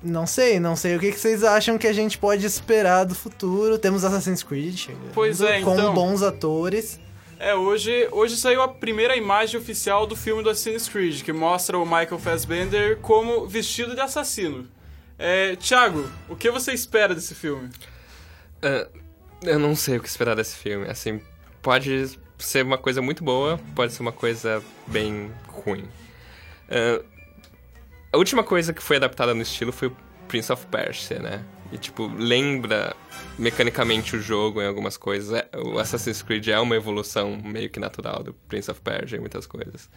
Não 0.05 0.27
sei, 0.27 0.59
não 0.59 0.75
sei 0.75 0.95
o 0.95 0.99
que, 0.99 1.11
que 1.11 1.19
vocês 1.19 1.43
acham 1.43 1.79
que 1.79 1.87
a 1.87 1.93
gente 1.93 2.15
pode 2.15 2.45
esperar 2.45 3.05
do 3.05 3.15
futuro. 3.15 3.79
Temos 3.79 4.03
Assassin's 4.05 4.43
Creed 4.43 4.77
chegando, 4.77 5.11
Pois 5.13 5.41
é, 5.41 5.61
com 5.61 5.73
então. 5.73 5.95
bons 5.95 6.21
atores. 6.21 6.99
É, 7.39 7.55
hoje, 7.55 8.07
hoje 8.11 8.37
saiu 8.37 8.61
a 8.61 8.67
primeira 8.67 9.15
imagem 9.17 9.59
oficial 9.59 10.05
do 10.05 10.15
filme 10.15 10.43
do 10.43 10.49
Assassin's 10.51 10.87
Creed, 10.87 11.23
que 11.23 11.33
mostra 11.33 11.75
o 11.77 11.83
Michael 11.83 12.19
Fassbender 12.19 12.97
como 12.99 13.47
vestido 13.47 13.95
de 13.95 14.01
assassino. 14.01 14.67
É, 15.17 15.55
Thiago, 15.55 16.07
o 16.29 16.35
que 16.35 16.51
você 16.51 16.71
espera 16.71 17.15
desse 17.15 17.33
filme? 17.33 17.69
Ah, 18.61 18.87
eu 19.41 19.57
não 19.57 19.75
sei 19.75 19.97
o 19.97 20.01
que 20.01 20.07
esperar 20.07 20.35
desse 20.35 20.55
filme. 20.55 20.87
Assim, 20.87 21.19
pode 21.63 22.19
ser 22.37 22.63
uma 22.63 22.77
coisa 22.77 23.01
muito 23.01 23.23
boa, 23.23 23.59
pode 23.73 23.91
ser 23.91 24.03
uma 24.03 24.11
coisa 24.11 24.61
bem 24.85 25.31
ruim. 25.47 25.85
Ah, 26.69 27.01
a 28.15 28.17
última 28.17 28.43
coisa 28.43 28.73
que 28.73 28.81
foi 28.81 28.95
adaptada 28.95 29.33
no 29.33 29.41
estilo 29.41 29.73
foi 29.73 29.89
o 29.89 29.97
Prince 30.29 30.49
of 30.51 30.65
Persia, 30.67 31.19
né? 31.19 31.43
E, 31.69 31.77
tipo, 31.77 32.07
lembra 32.07 32.95
mecanicamente 33.37 34.15
o 34.15 34.21
jogo 34.21 34.61
em 34.61 34.65
algumas 34.65 34.95
coisas. 34.95 35.33
É, 35.33 35.49
o 35.57 35.77
Assassin's 35.77 36.21
Creed 36.21 36.47
é 36.47 36.57
uma 36.57 36.77
evolução 36.77 37.35
meio 37.43 37.69
que 37.69 37.77
natural 37.77 38.23
do 38.23 38.33
Prince 38.47 38.71
of 38.71 38.79
Persia 38.79 39.17
em 39.17 39.19
muitas 39.19 39.45
coisas. 39.45 39.89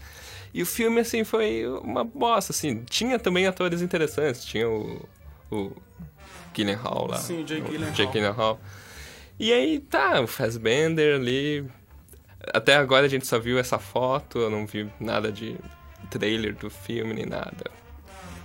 E 0.53 0.61
o 0.61 0.67
filme, 0.67 1.01
assim, 1.01 1.23
foi 1.23 1.65
uma 1.69 2.03
bosta, 2.03 2.51
assim. 2.53 2.83
Tinha 2.91 3.21
também 3.21 3.47
atores 3.47 3.83
interessantes. 3.83 4.45
Tinha 4.45 4.69
o... 4.69 5.09
o 5.49 5.73
Gyllenhaal 6.53 7.07
lá. 7.07 7.19
Sim, 7.19 7.43
o 7.43 7.45
Jake 7.45 7.71
Gyllenhaal. 7.71 7.95
Jake 7.95 8.13
Gyllenhaal. 8.13 8.61
E 9.39 9.53
aí, 9.53 9.79
tá, 9.79 10.21
o 10.21 10.27
Fassbender 10.27 11.15
ali... 11.15 11.65
Até 12.53 12.75
agora 12.75 13.07
a 13.07 13.09
gente 13.09 13.29
só 13.29 13.39
viu 13.39 13.61
essa 13.61 13.79
foto, 13.79 14.41
eu 14.41 14.51
não 14.51 14.67
vi 14.67 14.91
nada 14.99 15.31
de 15.31 15.57
trailer 16.11 16.55
do 16.57 16.69
filme 16.69 17.15
nem 17.15 17.27
nada. 17.27 17.78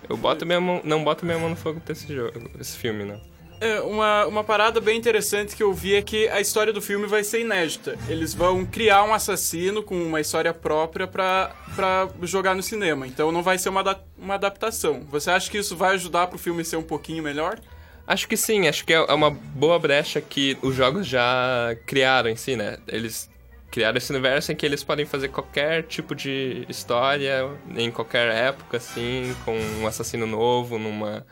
Eu 0.10 0.18
boto 0.18 0.46
minha 0.46 0.60
mão, 0.60 0.82
não 0.84 1.04
boto 1.04 1.26
minha 1.26 1.38
mão 1.38 1.50
no 1.50 1.56
fogo 1.56 1.80
pra 1.80 1.94
esse 1.94 2.14
jogo, 2.14 2.50
esse 2.60 2.78
filme, 2.78 3.04
não. 3.04 3.34
É, 3.64 3.80
uma, 3.80 4.26
uma 4.26 4.44
parada 4.44 4.82
bem 4.82 4.98
interessante 4.98 5.56
que 5.56 5.64
eu 5.64 5.74
vi 5.74 5.96
é 5.96 6.02
que 6.02 6.28
a 6.28 6.42
história 6.42 6.74
do 6.74 6.82
filme 6.82 7.08
vai 7.08 7.24
ser 7.24 7.40
inédita. 7.40 7.98
Eles 8.10 8.34
vão 8.34 8.66
criar 8.66 9.04
um 9.04 9.14
assassino 9.14 9.82
com 9.82 9.96
uma 9.96 10.20
história 10.20 10.54
própria 10.54 11.08
pra, 11.08 11.56
pra 11.74 12.10
jogar 12.24 12.56
no 12.56 12.62
cinema. 12.62 13.08
Então 13.08 13.32
não 13.32 13.42
vai 13.42 13.58
ser 13.58 13.70
uma, 13.70 13.82
uma 14.18 14.34
adaptação. 14.34 15.08
Você 15.10 15.32
acha 15.32 15.50
que 15.50 15.58
isso 15.58 15.78
vai 15.78 15.94
ajudar 15.94 16.28
pro 16.28 16.38
filme 16.38 16.66
ser 16.66 16.76
um 16.76 16.84
pouquinho 16.84 17.24
melhor? 17.24 17.58
Acho 18.06 18.28
que 18.28 18.36
sim, 18.36 18.68
acho 18.68 18.84
que 18.84 18.92
é 18.92 19.00
uma 19.14 19.32
boa 19.32 19.80
brecha 19.80 20.20
que 20.20 20.58
os 20.62 20.76
jogos 20.76 21.08
já 21.08 21.74
criaram 21.86 22.30
em 22.30 22.36
si, 22.36 22.58
né? 22.58 22.78
Eles 22.86 23.30
criaram 23.74 23.98
esse 23.98 24.12
universo 24.12 24.52
em 24.52 24.56
que 24.56 24.64
eles 24.64 24.84
podem 24.84 25.04
fazer 25.04 25.30
qualquer 25.30 25.82
tipo 25.82 26.14
de 26.14 26.64
história, 26.70 27.50
em 27.76 27.90
qualquer 27.90 28.28
época, 28.28 28.78
assim, 28.78 29.36
com 29.44 29.58
um 29.82 29.88
assassino 29.88 30.28
novo, 30.28 30.78
numa 30.78 31.26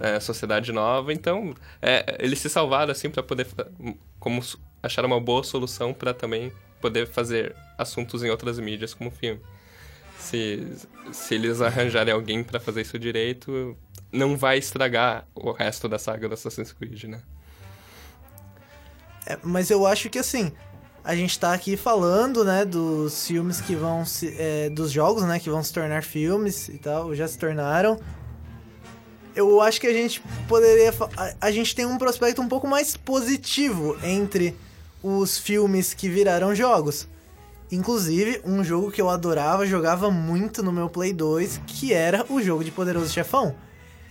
é, 0.00 0.18
sociedade 0.18 0.72
nova. 0.72 1.12
Então, 1.12 1.54
é, 1.82 2.16
eles 2.20 2.38
se 2.38 2.48
salvaram, 2.48 2.90
assim, 2.90 3.10
para 3.10 3.22
poder. 3.22 3.46
como 4.18 4.42
achar 4.82 5.04
uma 5.04 5.20
boa 5.20 5.44
solução 5.44 5.92
para 5.92 6.14
também 6.14 6.50
poder 6.80 7.06
fazer 7.06 7.54
assuntos 7.76 8.24
em 8.24 8.30
outras 8.30 8.58
mídias, 8.58 8.94
como 8.94 9.10
filme. 9.10 9.42
Se, 10.18 10.66
se 11.12 11.34
eles 11.34 11.60
arranjarem 11.60 12.14
alguém 12.14 12.42
para 12.42 12.58
fazer 12.58 12.80
isso 12.80 12.98
direito, 12.98 13.76
não 14.10 14.38
vai 14.38 14.56
estragar 14.56 15.28
o 15.34 15.52
resto 15.52 15.86
da 15.86 15.98
saga 15.98 16.28
do 16.28 16.32
Assassin's 16.32 16.72
Creed, 16.72 17.04
né? 17.04 17.20
É, 19.26 19.38
mas 19.42 19.68
eu 19.68 19.86
acho 19.86 20.08
que 20.08 20.18
assim, 20.18 20.50
a 21.04 21.14
gente 21.14 21.38
tá 21.38 21.52
aqui 21.52 21.76
falando, 21.76 22.42
né, 22.44 22.64
dos 22.64 23.26
filmes 23.26 23.60
que 23.60 23.76
vão 23.76 24.06
se. 24.06 24.34
É, 24.38 24.70
dos 24.70 24.90
jogos, 24.90 25.22
né, 25.24 25.38
que 25.38 25.50
vão 25.50 25.62
se 25.62 25.70
tornar 25.70 26.02
filmes 26.02 26.70
e 26.70 26.78
tal, 26.78 27.14
já 27.14 27.28
se 27.28 27.36
tornaram. 27.36 28.00
Eu 29.36 29.60
acho 29.60 29.78
que 29.78 29.86
a 29.86 29.92
gente 29.92 30.22
poderia. 30.48 30.94
A, 31.14 31.48
a 31.48 31.50
gente 31.50 31.74
tem 31.74 31.84
um 31.84 31.98
prospecto 31.98 32.40
um 32.40 32.48
pouco 32.48 32.66
mais 32.66 32.96
positivo 32.96 33.98
entre 34.02 34.56
os 35.02 35.36
filmes 35.38 35.92
que 35.92 36.08
viraram 36.08 36.54
jogos. 36.54 37.06
Inclusive, 37.70 38.40
um 38.42 38.64
jogo 38.64 38.90
que 38.90 39.02
eu 39.02 39.10
adorava, 39.10 39.66
jogava 39.66 40.10
muito 40.10 40.62
no 40.62 40.72
meu 40.72 40.88
Play 40.88 41.12
2, 41.12 41.60
que 41.66 41.92
era 41.92 42.24
o 42.30 42.40
jogo 42.40 42.64
de 42.64 42.70
Poderoso 42.70 43.12
Chefão. 43.12 43.54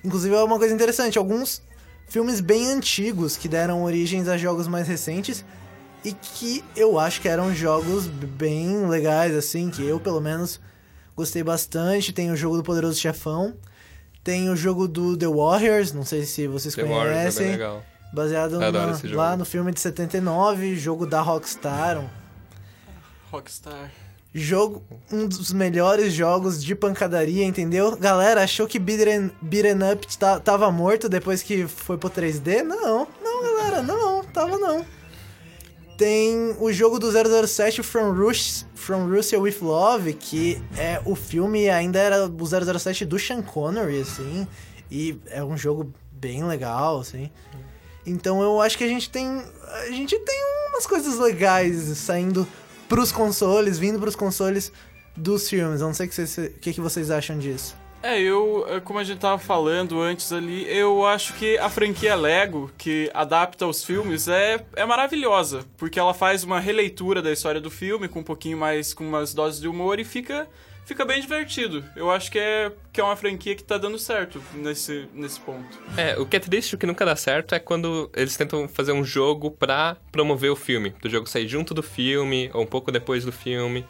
Inclusive, 0.04 0.36
é 0.36 0.44
uma 0.44 0.60
coisa 0.60 0.74
interessante, 0.74 1.18
alguns 1.18 1.64
filmes 2.08 2.40
bem 2.40 2.68
antigos 2.72 3.36
que 3.36 3.48
deram 3.48 3.84
origens 3.84 4.28
a 4.28 4.38
jogos 4.38 4.68
mais 4.68 4.88
recentes 4.88 5.44
e 6.04 6.12
que 6.14 6.64
eu 6.76 7.00
acho 7.00 7.22
que 7.22 7.28
eram 7.30 7.54
jogos 7.54 8.08
bem 8.08 8.88
legais, 8.88 9.36
assim, 9.36 9.70
que 9.70 9.84
eu, 9.86 10.00
pelo 10.00 10.20
menos, 10.22 10.60
gostei 11.16 11.44
bastante. 11.44 12.12
Tem 12.12 12.30
o 12.32 12.36
jogo 12.36 12.58
do 12.58 12.64
Poderoso 12.64 13.00
Chefão, 13.00 13.54
tem 14.24 14.50
o 14.50 14.56
jogo 14.56 14.88
do 14.88 15.16
The 15.18 15.28
Warriors, 15.28 15.92
não 15.94 16.04
sei 16.04 16.26
se 16.26 16.48
vocês 16.48 16.76
The 16.76 16.84
conhecem. 16.84 17.04
Warriors 17.08 17.38
é 17.40 17.44
legal. 17.52 17.84
Baseado 18.14 18.60
jogo. 19.02 19.16
lá 19.16 19.36
no 19.36 19.44
filme 19.46 19.72
de 19.72 19.80
79, 19.80 20.76
jogo 20.76 21.06
da 21.06 21.20
Rockstar. 21.22 21.98
Um 22.00 22.08
Rockstar. 23.32 23.92
jogo, 24.34 24.84
um 25.12 25.28
dos 25.28 25.52
melhores 25.52 26.14
jogos 26.14 26.64
de 26.64 26.76
pancadaria, 26.76 27.44
entendeu? 27.46 27.96
Galera, 27.98 28.44
achou 28.44 28.68
que 28.68 28.78
Beat'em 28.78 29.32
Up 29.94 30.18
ta- 30.18 30.40
tava 30.40 30.72
morto 30.72 31.10
depois 31.10 31.42
que 31.42 31.66
foi 31.68 31.98
pro 31.98 32.10
3D? 32.10 32.62
Não, 32.64 33.08
não, 33.24 33.42
galera, 33.44 33.82
não, 33.82 34.24
tava 34.26 34.58
não. 34.58 34.86
Tem 36.04 36.54
o 36.60 36.70
jogo 36.74 37.00
do 37.00 37.10
007 37.10 37.82
From, 37.82 38.12
Rus 38.12 38.66
From 38.76 39.08
Russia 39.08 39.40
With 39.40 39.60
Love, 39.62 40.12
que 40.12 40.62
é 40.78 41.02
o 41.06 41.16
filme 41.16 41.70
ainda 41.70 41.98
era 41.98 42.28
o 42.28 42.46
007 42.46 43.06
do 43.06 43.18
Sean 43.18 43.42
Connery, 43.42 44.02
assim, 44.02 44.46
e 44.92 45.18
é 45.28 45.42
um 45.42 45.56
jogo 45.56 45.94
bem 46.12 46.44
legal, 46.44 47.00
assim. 47.00 47.32
Então 48.06 48.44
eu 48.44 48.60
acho 48.60 48.78
que 48.78 48.84
a 48.84 48.88
gente 48.90 49.10
tem 49.10 49.46
a 49.66 49.92
gente 49.92 50.20
tem 50.20 50.44
umas 50.72 50.86
coisas 50.86 51.18
legais 51.18 51.78
saindo 52.00 52.46
pros 52.90 53.10
consoles, 53.10 53.80
vindo 53.80 53.98
pros 53.98 54.14
consoles 54.14 54.74
dos 55.16 55.48
filmes. 55.48 55.80
Eu 55.80 55.88
não 55.88 55.94
sei 55.94 56.08
o 56.08 56.10
que 56.10 56.16
vocês, 56.16 56.38
o 56.38 56.60
que 56.60 56.82
vocês 56.82 57.12
acham 57.12 57.40
disso. 57.40 57.78
É, 58.04 58.20
eu, 58.20 58.66
é, 58.68 58.82
como 58.82 59.00
a 59.00 59.04
gente 59.06 59.20
tava 59.20 59.40
falando 59.40 60.02
antes 60.02 60.34
ali, 60.34 60.68
eu 60.70 61.06
acho 61.06 61.34
que 61.36 61.58
a 61.58 61.70
franquia 61.70 62.14
Lego, 62.16 62.70
que 62.78 63.10
adapta 63.14 63.66
os 63.66 63.86
filmes, 63.86 64.28
é, 64.28 64.64
é 64.76 64.86
maravilhosa. 64.86 65.64
Porque 65.78 65.98
ela 65.98 66.14
faz 66.14 66.44
uma 66.44 66.60
releitura 66.60 67.22
da 67.22 67.32
história 67.32 67.62
do 67.62 67.72
filme, 67.72 68.10
com 68.10 68.20
um 68.20 68.24
pouquinho 68.24 68.58
mais, 68.58 68.94
com 68.94 69.08
umas 69.08 69.34
doses 69.34 69.62
de 69.62 69.70
humor, 69.70 70.02
e 70.02 70.04
fica, 70.04 70.50
fica 70.86 71.06
bem 71.06 71.22
divertido. 71.22 71.82
Eu 71.96 72.12
acho 72.12 72.30
que 72.30 72.38
é, 72.38 72.74
que 72.92 73.00
é 73.00 73.04
uma 73.06 73.16
franquia 73.16 73.56
que 73.56 73.64
tá 73.64 73.78
dando 73.78 73.98
certo 73.98 74.44
nesse, 74.54 75.08
nesse 75.14 75.40
ponto. 75.40 75.80
É, 75.96 76.20
o 76.20 76.26
que 76.26 76.36
é 76.36 76.40
triste, 76.42 76.76
o 76.76 76.78
que 76.78 76.86
nunca 76.86 77.06
dá 77.06 77.16
certo 77.16 77.56
é 77.56 77.60
quando 77.60 78.12
eles 78.14 78.36
tentam 78.36 78.68
fazer 78.68 78.92
um 78.92 79.06
jogo 79.06 79.50
pra 79.50 79.96
promover 80.12 80.52
o 80.52 80.58
filme. 80.58 80.94
Do 81.02 81.10
jogo 81.10 81.30
sair 81.30 81.48
junto 81.48 81.74
do 81.74 81.82
filme, 81.82 82.52
ou 82.54 82.64
um 82.64 82.68
pouco 82.68 82.92
depois 82.92 83.24
do 83.24 83.32
filme. 83.32 83.88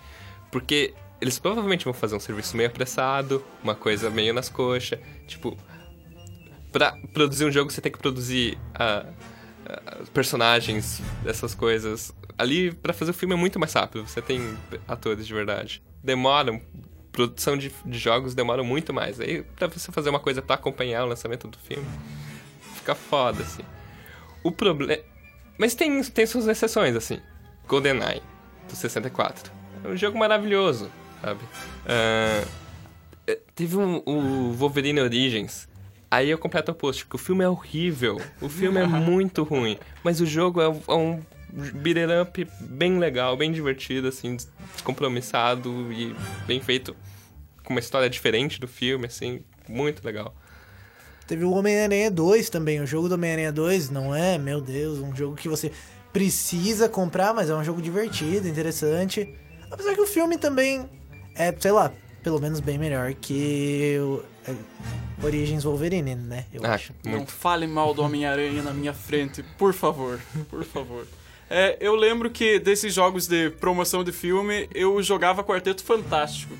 Porque 0.51 0.93
eles 1.23 1.39
provavelmente 1.39 1.85
vão 1.85 1.93
fazer 1.93 2.17
um 2.17 2.19
serviço 2.19 2.57
meio 2.57 2.67
apressado, 2.67 3.41
uma 3.63 3.73
coisa 3.73 4.09
meio 4.09 4.33
nas 4.33 4.49
coxas. 4.49 4.99
Tipo, 5.25 5.57
pra 6.69 6.97
produzir 7.13 7.45
um 7.45 7.51
jogo 7.51 7.71
você 7.71 7.79
tem 7.79 7.89
que 7.89 7.97
produzir 7.97 8.57
ah, 8.75 9.05
ah, 9.65 9.99
personagens, 10.13 11.01
essas 11.25 11.55
coisas. 11.55 12.13
Ali, 12.37 12.73
pra 12.73 12.91
fazer 12.91 13.11
o 13.11 13.13
filme 13.13 13.33
é 13.35 13.37
muito 13.37 13.57
mais 13.57 13.71
rápido. 13.71 14.05
Você 14.05 14.21
tem 14.21 14.57
atores 14.85 15.25
de 15.25 15.33
verdade. 15.33 15.81
Demora, 16.03 16.61
produção 17.09 17.57
de, 17.57 17.71
de 17.85 17.97
jogos 17.97 18.35
demora 18.35 18.61
muito 18.61 18.93
mais. 18.93 19.17
Aí, 19.21 19.43
pra 19.55 19.67
você 19.67 19.93
fazer 19.93 20.09
uma 20.09 20.19
coisa 20.19 20.41
pra 20.41 20.55
acompanhar 20.55 21.05
o 21.05 21.07
lançamento 21.07 21.47
do 21.47 21.57
filme, 21.57 21.87
fica 22.75 22.93
foda, 22.95 23.43
assim. 23.43 23.63
O 24.43 24.51
problema. 24.51 25.01
Mas 25.57 25.73
tem, 25.73 26.03
tem 26.03 26.25
suas 26.25 26.47
exceções, 26.49 26.97
assim. 26.97 27.21
GoldenEye, 27.65 28.21
do 28.67 28.75
64. 28.75 29.49
É 29.85 29.87
um 29.87 29.95
jogo 29.95 30.17
maravilhoso, 30.17 30.91
sabe? 31.23 31.39
Eh, 31.85 32.45
teve 33.55 33.77
um, 33.77 34.01
o 34.05 34.51
Wolverine 34.53 34.99
Origins. 35.01 35.67
Aí 36.11 36.29
eu 36.29 36.37
completo 36.37 36.71
o 36.71 36.73
oposto, 36.73 37.07
que 37.07 37.15
o 37.15 37.17
filme 37.17 37.43
é 37.43 37.49
horrível. 37.49 38.21
O 38.41 38.49
filme 38.49 38.79
é 38.79 38.85
muito 38.85 39.43
ruim. 39.43 39.77
Mas 40.03 40.19
o 40.21 40.25
jogo 40.25 40.61
é, 40.61 40.69
um- 40.69 40.81
é 40.87 40.93
um 40.93 41.21
beat'em 41.75 42.21
up 42.21 42.47
bem 42.59 42.99
legal, 42.99 43.35
bem 43.37 43.51
divertido, 43.51 44.07
assim, 44.09 44.35
des- 44.35 44.47
descompromissado 44.73 45.91
e 45.91 46.15
bem 46.45 46.59
feito. 46.61 46.95
Com 47.63 47.73
uma 47.73 47.79
história 47.79 48.09
diferente 48.09 48.59
do 48.59 48.67
filme, 48.67 49.07
assim, 49.07 49.41
muito 49.67 50.03
legal. 50.05 50.35
Teve 51.25 51.45
o 51.45 51.51
Homem-Aranha 51.51 52.11
2 52.11 52.49
também. 52.49 52.81
O 52.81 52.85
jogo 52.85 53.07
do 53.07 53.15
Homem-Aranha 53.15 53.51
2 53.53 53.89
não 53.89 54.13
é, 54.13 54.37
meu 54.37 54.59
Deus, 54.59 54.99
um 54.99 55.15
jogo 55.15 55.35
que 55.37 55.47
você 55.47 55.71
precisa 56.11 56.87
comprar, 56.89 57.33
mas 57.33 57.49
é 57.49 57.55
um 57.55 57.63
jogo 57.63 57.81
divertido, 57.81 58.47
interessante. 58.47 59.33
Apesar 59.71 59.95
que 59.95 60.01
o 60.01 60.05
filme 60.05 60.37
também 60.37 60.87
é, 61.35 61.53
sei 61.59 61.71
lá, 61.71 61.91
pelo 62.23 62.39
menos 62.39 62.59
bem 62.59 62.77
melhor 62.77 63.13
que 63.13 63.97
o 63.99 64.23
é, 64.47 64.55
Origins 65.25 65.63
Wolverine, 65.63 66.15
né? 66.15 66.45
Eu 66.53 66.61
Ah, 66.65 66.73
acho. 66.73 66.93
Não 67.03 67.11
muito. 67.13 67.31
fale 67.31 67.67
mal 67.67 67.93
do 67.93 68.01
Homem-Aranha 68.01 68.61
na 68.61 68.71
minha 68.73 68.93
frente, 68.93 69.43
por 69.57 69.73
favor, 69.73 70.19
por 70.49 70.63
favor. 70.63 71.05
É, 71.49 71.77
eu 71.79 71.95
lembro 71.95 72.29
que 72.29 72.57
desses 72.59 72.93
jogos 72.93 73.27
de 73.27 73.49
promoção 73.51 74.03
de 74.03 74.11
filme, 74.11 74.67
eu 74.73 75.01
jogava 75.03 75.43
Quarteto 75.43 75.83
Fantástico. 75.83 76.55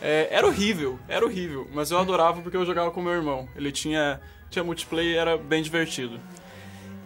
É, 0.00 0.28
era 0.30 0.46
horrível, 0.46 0.98
era 1.08 1.24
horrível, 1.24 1.66
mas 1.72 1.90
eu 1.90 1.98
adorava 1.98 2.40
porque 2.42 2.56
eu 2.56 2.66
jogava 2.66 2.90
com 2.90 3.02
meu 3.02 3.12
irmão. 3.14 3.48
Ele 3.56 3.72
tinha, 3.72 4.20
tinha 4.50 4.62
multiplayer 4.62 5.14
e 5.14 5.16
era 5.16 5.36
bem 5.38 5.62
divertido. 5.62 6.20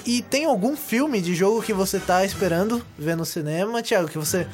E 0.05 0.23
tem 0.23 0.45
algum 0.45 0.77
filme 0.77 1.21
de 1.21 1.35
jogo 1.35 1.63
que 1.63 1.73
você 1.73 2.01
tá 2.01 2.25
esperando 2.25 2.85
ver 2.99 3.17
no 3.17 3.25
cinema, 3.25 3.83
Thiago, 3.83 4.09
que 4.09 4.19
você 4.19 4.47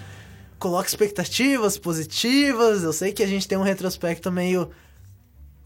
coloca 0.59 0.89
expectativas 0.89 1.79
positivas? 1.79 2.83
Eu 2.83 2.93
sei 2.93 3.13
que 3.13 3.23
a 3.23 3.27
gente 3.27 3.47
tem 3.47 3.59
um 3.59 3.63
retrospecto 3.63 4.31
meio 4.31 4.71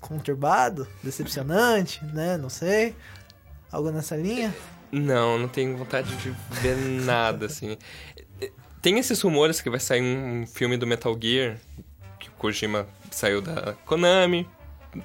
conturbado, 0.01 0.89
decepcionante, 1.03 2.05
né? 2.07 2.37
Não 2.37 2.49
sei. 2.49 2.95
Algo 3.71 3.91
nessa 3.91 4.17
linha? 4.17 4.55
Não, 4.91 5.39
não 5.39 5.49
tenho 5.49 5.77
vontade 5.77 6.15
de 6.17 6.35
ver 6.61 6.77
nada, 6.77 7.47
assim. 7.47 7.77
Tem 8.83 8.99
esses 8.99 9.21
rumores 9.21 9.61
que 9.61 9.71
vai 9.71 9.79
sair 9.79 10.03
um 10.03 10.47
filme 10.47 10.77
do 10.77 10.87
Metal 10.87 11.17
Gear, 11.21 11.59
que 12.19 12.29
o 12.29 12.33
Kojima 12.33 12.89
saiu 13.11 13.41
da 13.41 13.75
Konami, 13.85 14.49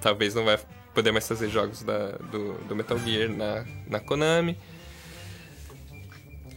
talvez 0.02 0.34
não 0.34 0.46
vai 0.46 0.60
poder 0.94 1.12
mais 1.12 1.28
fazer 1.28 1.50
jogos 1.50 1.84
da, 1.84 2.12
do, 2.32 2.54
do 2.68 2.76
Metal 2.76 2.98
Gear 2.98 3.30
na, 3.30 3.66
na 3.88 4.00
Konami. 4.00 4.58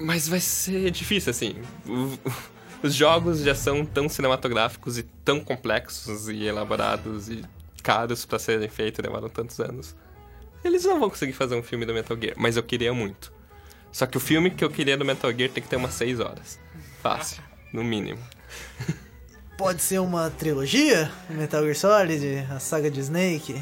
Mas 0.01 0.29
vai 0.29 0.41
ser 0.41 0.91
difícil, 0.93 1.31
assim. 1.31 1.57
Os 2.83 2.95
jogos 2.95 3.41
já 3.41 3.55
são 3.55 3.85
tão 3.85 4.09
cinematográficos 4.09 4.99
e 4.99 5.03
tão 5.03 5.41
complexos 5.41 6.29
e 6.29 6.45
elaborados 6.45 7.29
e 7.29 7.43
caros 7.83 8.25
pra 8.25 8.39
serem 8.39 8.69
feitos, 8.69 9.03
demoram 9.03 9.29
tantos 9.29 9.59
anos. 9.61 9.95
Eles 10.65 10.85
não 10.85 10.99
vão 10.99 11.09
conseguir 11.09 11.33
fazer 11.33 11.55
um 11.55 11.63
filme 11.63 11.87
do 11.87 11.95
Metal 11.95 12.17
Gear, 12.21 12.35
mas 12.37 12.57
eu 12.57 12.63
queria 12.63 12.93
muito. 12.93 13.33
Só 13.93 14.07
que 14.07 14.17
o 14.17 14.21
filme 14.21 14.51
que 14.51 14.65
eu 14.65 14.71
queria 14.71 14.97
do 14.97 15.05
Metal 15.05 15.33
Gear 15.33 15.51
tem 15.51 15.63
que 15.63 15.69
ter 15.69 15.77
umas 15.77 15.95
6 15.95 16.21
horas. 16.21 16.59
Fácil, 17.03 17.43
no 17.73 17.83
mínimo. 17.83 18.21
Pode 19.57 19.83
ser 19.83 19.99
uma 19.99 20.31
trilogia? 20.31 21.11
Metal 21.29 21.63
Gear 21.63 21.75
Solid, 21.75 22.47
a 22.51 22.61
saga 22.61 22.91
de 22.91 23.01
Snake? 23.01 23.61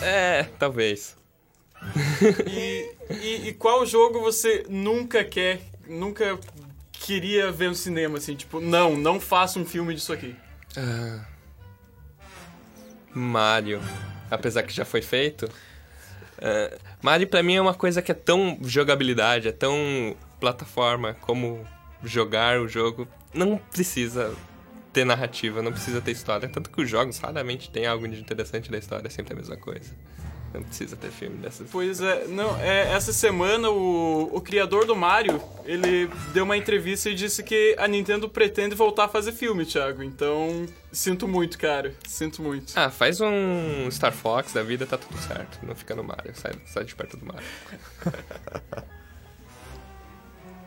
É, 0.00 0.44
talvez. 0.58 1.16
E, 2.46 2.92
e, 3.10 3.48
e 3.48 3.52
qual 3.54 3.84
jogo 3.86 4.20
você 4.20 4.64
nunca 4.68 5.24
quer, 5.24 5.60
nunca 5.86 6.38
queria 7.08 7.50
ver 7.50 7.68
no 7.68 7.74
cinema, 7.74 8.18
assim? 8.18 8.34
Tipo, 8.34 8.60
não, 8.60 8.94
não 8.94 9.18
faça 9.18 9.58
um 9.58 9.64
filme 9.64 9.94
disso 9.94 10.12
aqui. 10.12 10.36
Ah. 10.76 11.24
Mario. 13.14 13.80
Apesar 14.30 14.62
que 14.62 14.74
já 14.74 14.84
foi 14.84 15.00
feito. 15.00 15.48
Ah, 16.38 16.76
Mario 17.00 17.26
pra 17.26 17.42
mim 17.42 17.54
é 17.54 17.62
uma 17.62 17.72
coisa 17.72 18.02
que 18.02 18.12
é 18.12 18.14
tão 18.14 18.58
jogabilidade, 18.62 19.48
é 19.48 19.52
tão 19.52 20.14
plataforma 20.38 21.14
como 21.14 21.66
jogar 22.04 22.60
o 22.60 22.68
jogo. 22.68 23.08
Não 23.32 23.56
precisa 23.56 24.34
ter 24.92 25.06
narrativa, 25.06 25.62
não 25.62 25.72
precisa 25.72 26.02
ter 26.02 26.10
história. 26.10 26.46
Tanto 26.46 26.68
que 26.68 26.82
os 26.82 26.90
jogos 26.90 27.18
raramente 27.18 27.70
tem 27.70 27.86
algo 27.86 28.06
de 28.06 28.20
interessante 28.20 28.70
da 28.70 28.76
história, 28.76 29.06
é 29.06 29.10
sempre 29.10 29.32
a 29.32 29.36
mesma 29.36 29.56
coisa. 29.56 29.94
Não 30.52 30.62
precisa 30.62 30.96
ter 30.96 31.10
filme 31.10 31.36
dessas. 31.36 31.68
Pois 31.70 32.00
é, 32.00 32.26
não, 32.26 32.56
é, 32.60 32.92
essa 32.92 33.12
semana 33.12 33.70
o, 33.70 34.30
o 34.34 34.40
criador 34.40 34.86
do 34.86 34.96
Mario, 34.96 35.40
ele 35.64 36.10
deu 36.32 36.44
uma 36.44 36.56
entrevista 36.56 37.10
e 37.10 37.14
disse 37.14 37.42
que 37.42 37.76
a 37.78 37.86
Nintendo 37.86 38.28
pretende 38.28 38.74
voltar 38.74 39.04
a 39.04 39.08
fazer 39.08 39.32
filme, 39.32 39.66
Thiago. 39.66 40.02
Então, 40.02 40.66
sinto 40.90 41.28
muito, 41.28 41.58
cara. 41.58 41.94
Sinto 42.06 42.42
muito. 42.42 42.72
Ah, 42.76 42.90
faz 42.90 43.20
um 43.20 43.90
Star 43.90 44.12
Fox 44.12 44.52
da 44.52 44.62
vida, 44.62 44.86
tá 44.86 44.96
tudo 44.96 45.18
certo. 45.20 45.58
Não 45.62 45.74
fica 45.74 45.94
no 45.94 46.02
Mario, 46.02 46.32
sai, 46.34 46.52
sai 46.66 46.84
de 46.84 46.94
perto 46.94 47.16
do 47.16 47.26
Mario. 47.26 47.46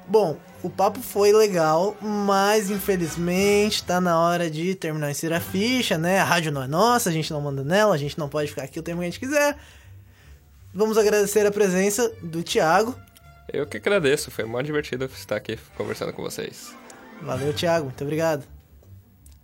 Bom, 0.07 0.37
o 0.63 0.69
papo 0.69 0.99
foi 1.01 1.31
legal, 1.31 1.95
mas 2.01 2.69
infelizmente 2.69 3.83
tá 3.83 3.99
na 3.99 4.19
hora 4.19 4.49
de 4.49 4.75
terminar 4.75 5.07
em 5.07 5.11
Insira 5.11 5.37
a 5.37 5.41
Ficha, 5.41 5.97
né? 5.97 6.19
A 6.19 6.23
rádio 6.23 6.51
não 6.51 6.61
é 6.61 6.67
nossa, 6.67 7.09
a 7.09 7.13
gente 7.13 7.31
não 7.31 7.41
manda 7.41 7.63
nela, 7.63 7.95
a 7.95 7.97
gente 7.97 8.17
não 8.19 8.29
pode 8.29 8.49
ficar 8.49 8.63
aqui 8.63 8.79
o 8.79 8.83
tempo 8.83 8.99
que 8.99 9.05
a 9.05 9.09
gente 9.09 9.19
quiser. 9.19 9.57
Vamos 10.73 10.97
agradecer 10.97 11.45
a 11.45 11.51
presença 11.51 12.11
do 12.21 12.43
Thiago. 12.43 12.95
Eu 13.51 13.65
que 13.65 13.77
agradeço, 13.77 14.31
foi 14.31 14.45
muito 14.45 14.65
divertido 14.65 15.05
estar 15.05 15.35
aqui 15.35 15.57
conversando 15.75 16.13
com 16.13 16.21
vocês. 16.21 16.73
Valeu, 17.21 17.53
Thiago, 17.53 17.85
muito 17.85 18.03
obrigado. 18.03 18.45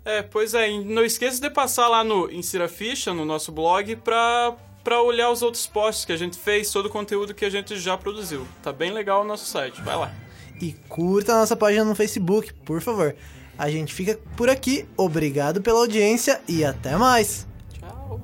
É, 0.06 0.22
pois 0.22 0.54
é, 0.54 0.70
e 0.70 0.86
não 0.86 1.04
esqueça 1.04 1.42
de 1.42 1.50
passar 1.50 1.88
lá 1.90 2.04
no 2.04 2.32
Insira 2.32 2.70
Ficha, 2.70 3.14
no 3.14 3.26
nosso 3.26 3.52
blog, 3.52 3.96
pra, 3.98 4.56
pra 4.84 5.02
olhar 5.02 5.30
os 5.30 5.42
outros 5.42 5.68
posts 5.68 6.06
que 6.06 6.14
a 6.14 6.18
gente 6.18 6.38
fez, 6.38 6.72
todo 6.72 6.86
o 6.86 6.90
conteúdo 6.90 7.34
que 7.34 7.44
a 7.44 7.50
gente 7.50 7.78
já 7.78 7.98
produziu. 7.98 8.48
Tá 8.64 8.72
bem 8.72 8.92
legal 8.92 9.24
o 9.24 9.26
nosso 9.26 9.46
site, 9.46 9.82
vai 9.82 9.98
lá. 9.98 10.27
E 10.60 10.74
curta 10.90 11.34
a 11.34 11.40
nossa 11.40 11.56
página 11.56 11.86
no 11.86 11.96
Facebook, 11.96 12.54
por 12.66 12.82
favor. 12.82 13.16
A 13.58 13.70
gente 13.70 13.94
fica 13.94 14.20
por 14.36 14.50
aqui, 14.50 14.86
obrigado 14.96 15.62
pela 15.62 15.80
audiência 15.80 16.40
e 16.48 16.64
até 16.64 16.96
mais! 16.96 17.48
Tchau. 17.74 18.22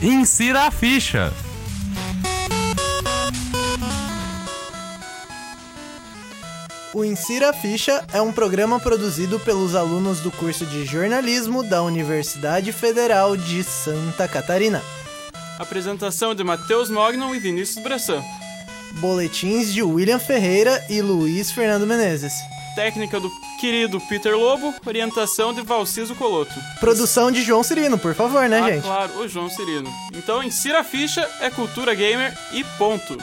Insira 0.00 0.66
a 0.66 0.70
ficha. 0.70 1.32
O 6.98 7.04
Insira 7.04 7.52
Ficha 7.52 8.04
é 8.12 8.20
um 8.20 8.32
programa 8.32 8.80
produzido 8.80 9.38
pelos 9.38 9.76
alunos 9.76 10.18
do 10.18 10.32
curso 10.32 10.66
de 10.66 10.84
jornalismo 10.84 11.62
da 11.62 11.80
Universidade 11.80 12.72
Federal 12.72 13.36
de 13.36 13.62
Santa 13.62 14.26
Catarina. 14.26 14.82
Apresentação 15.60 16.34
de 16.34 16.42
Matheus 16.42 16.90
Mognon 16.90 17.32
e 17.36 17.38
Vinícius 17.38 17.84
Bressan. 17.84 18.20
Boletins 18.94 19.72
de 19.72 19.80
William 19.80 20.18
Ferreira 20.18 20.84
e 20.90 21.00
Luiz 21.00 21.52
Fernando 21.52 21.86
Menezes. 21.86 22.32
Técnica 22.74 23.20
do 23.20 23.30
querido 23.60 24.00
Peter 24.00 24.36
Lobo, 24.36 24.74
orientação 24.84 25.54
de 25.54 25.62
Valciso 25.62 26.16
Coloto. 26.16 26.54
Produção 26.80 27.30
de 27.30 27.42
João 27.42 27.62
Cirino, 27.62 27.96
por 27.96 28.12
favor, 28.12 28.48
né, 28.48 28.58
ah, 28.58 28.72
gente? 28.72 28.82
claro, 28.82 29.20
o 29.20 29.28
João 29.28 29.48
Cirino. 29.48 29.88
Então, 30.12 30.42
insira 30.42 30.80
a 30.80 30.84
ficha, 30.84 31.24
é 31.40 31.48
cultura 31.48 31.94
gamer 31.94 32.36
e 32.52 32.64
ponto. 32.76 33.16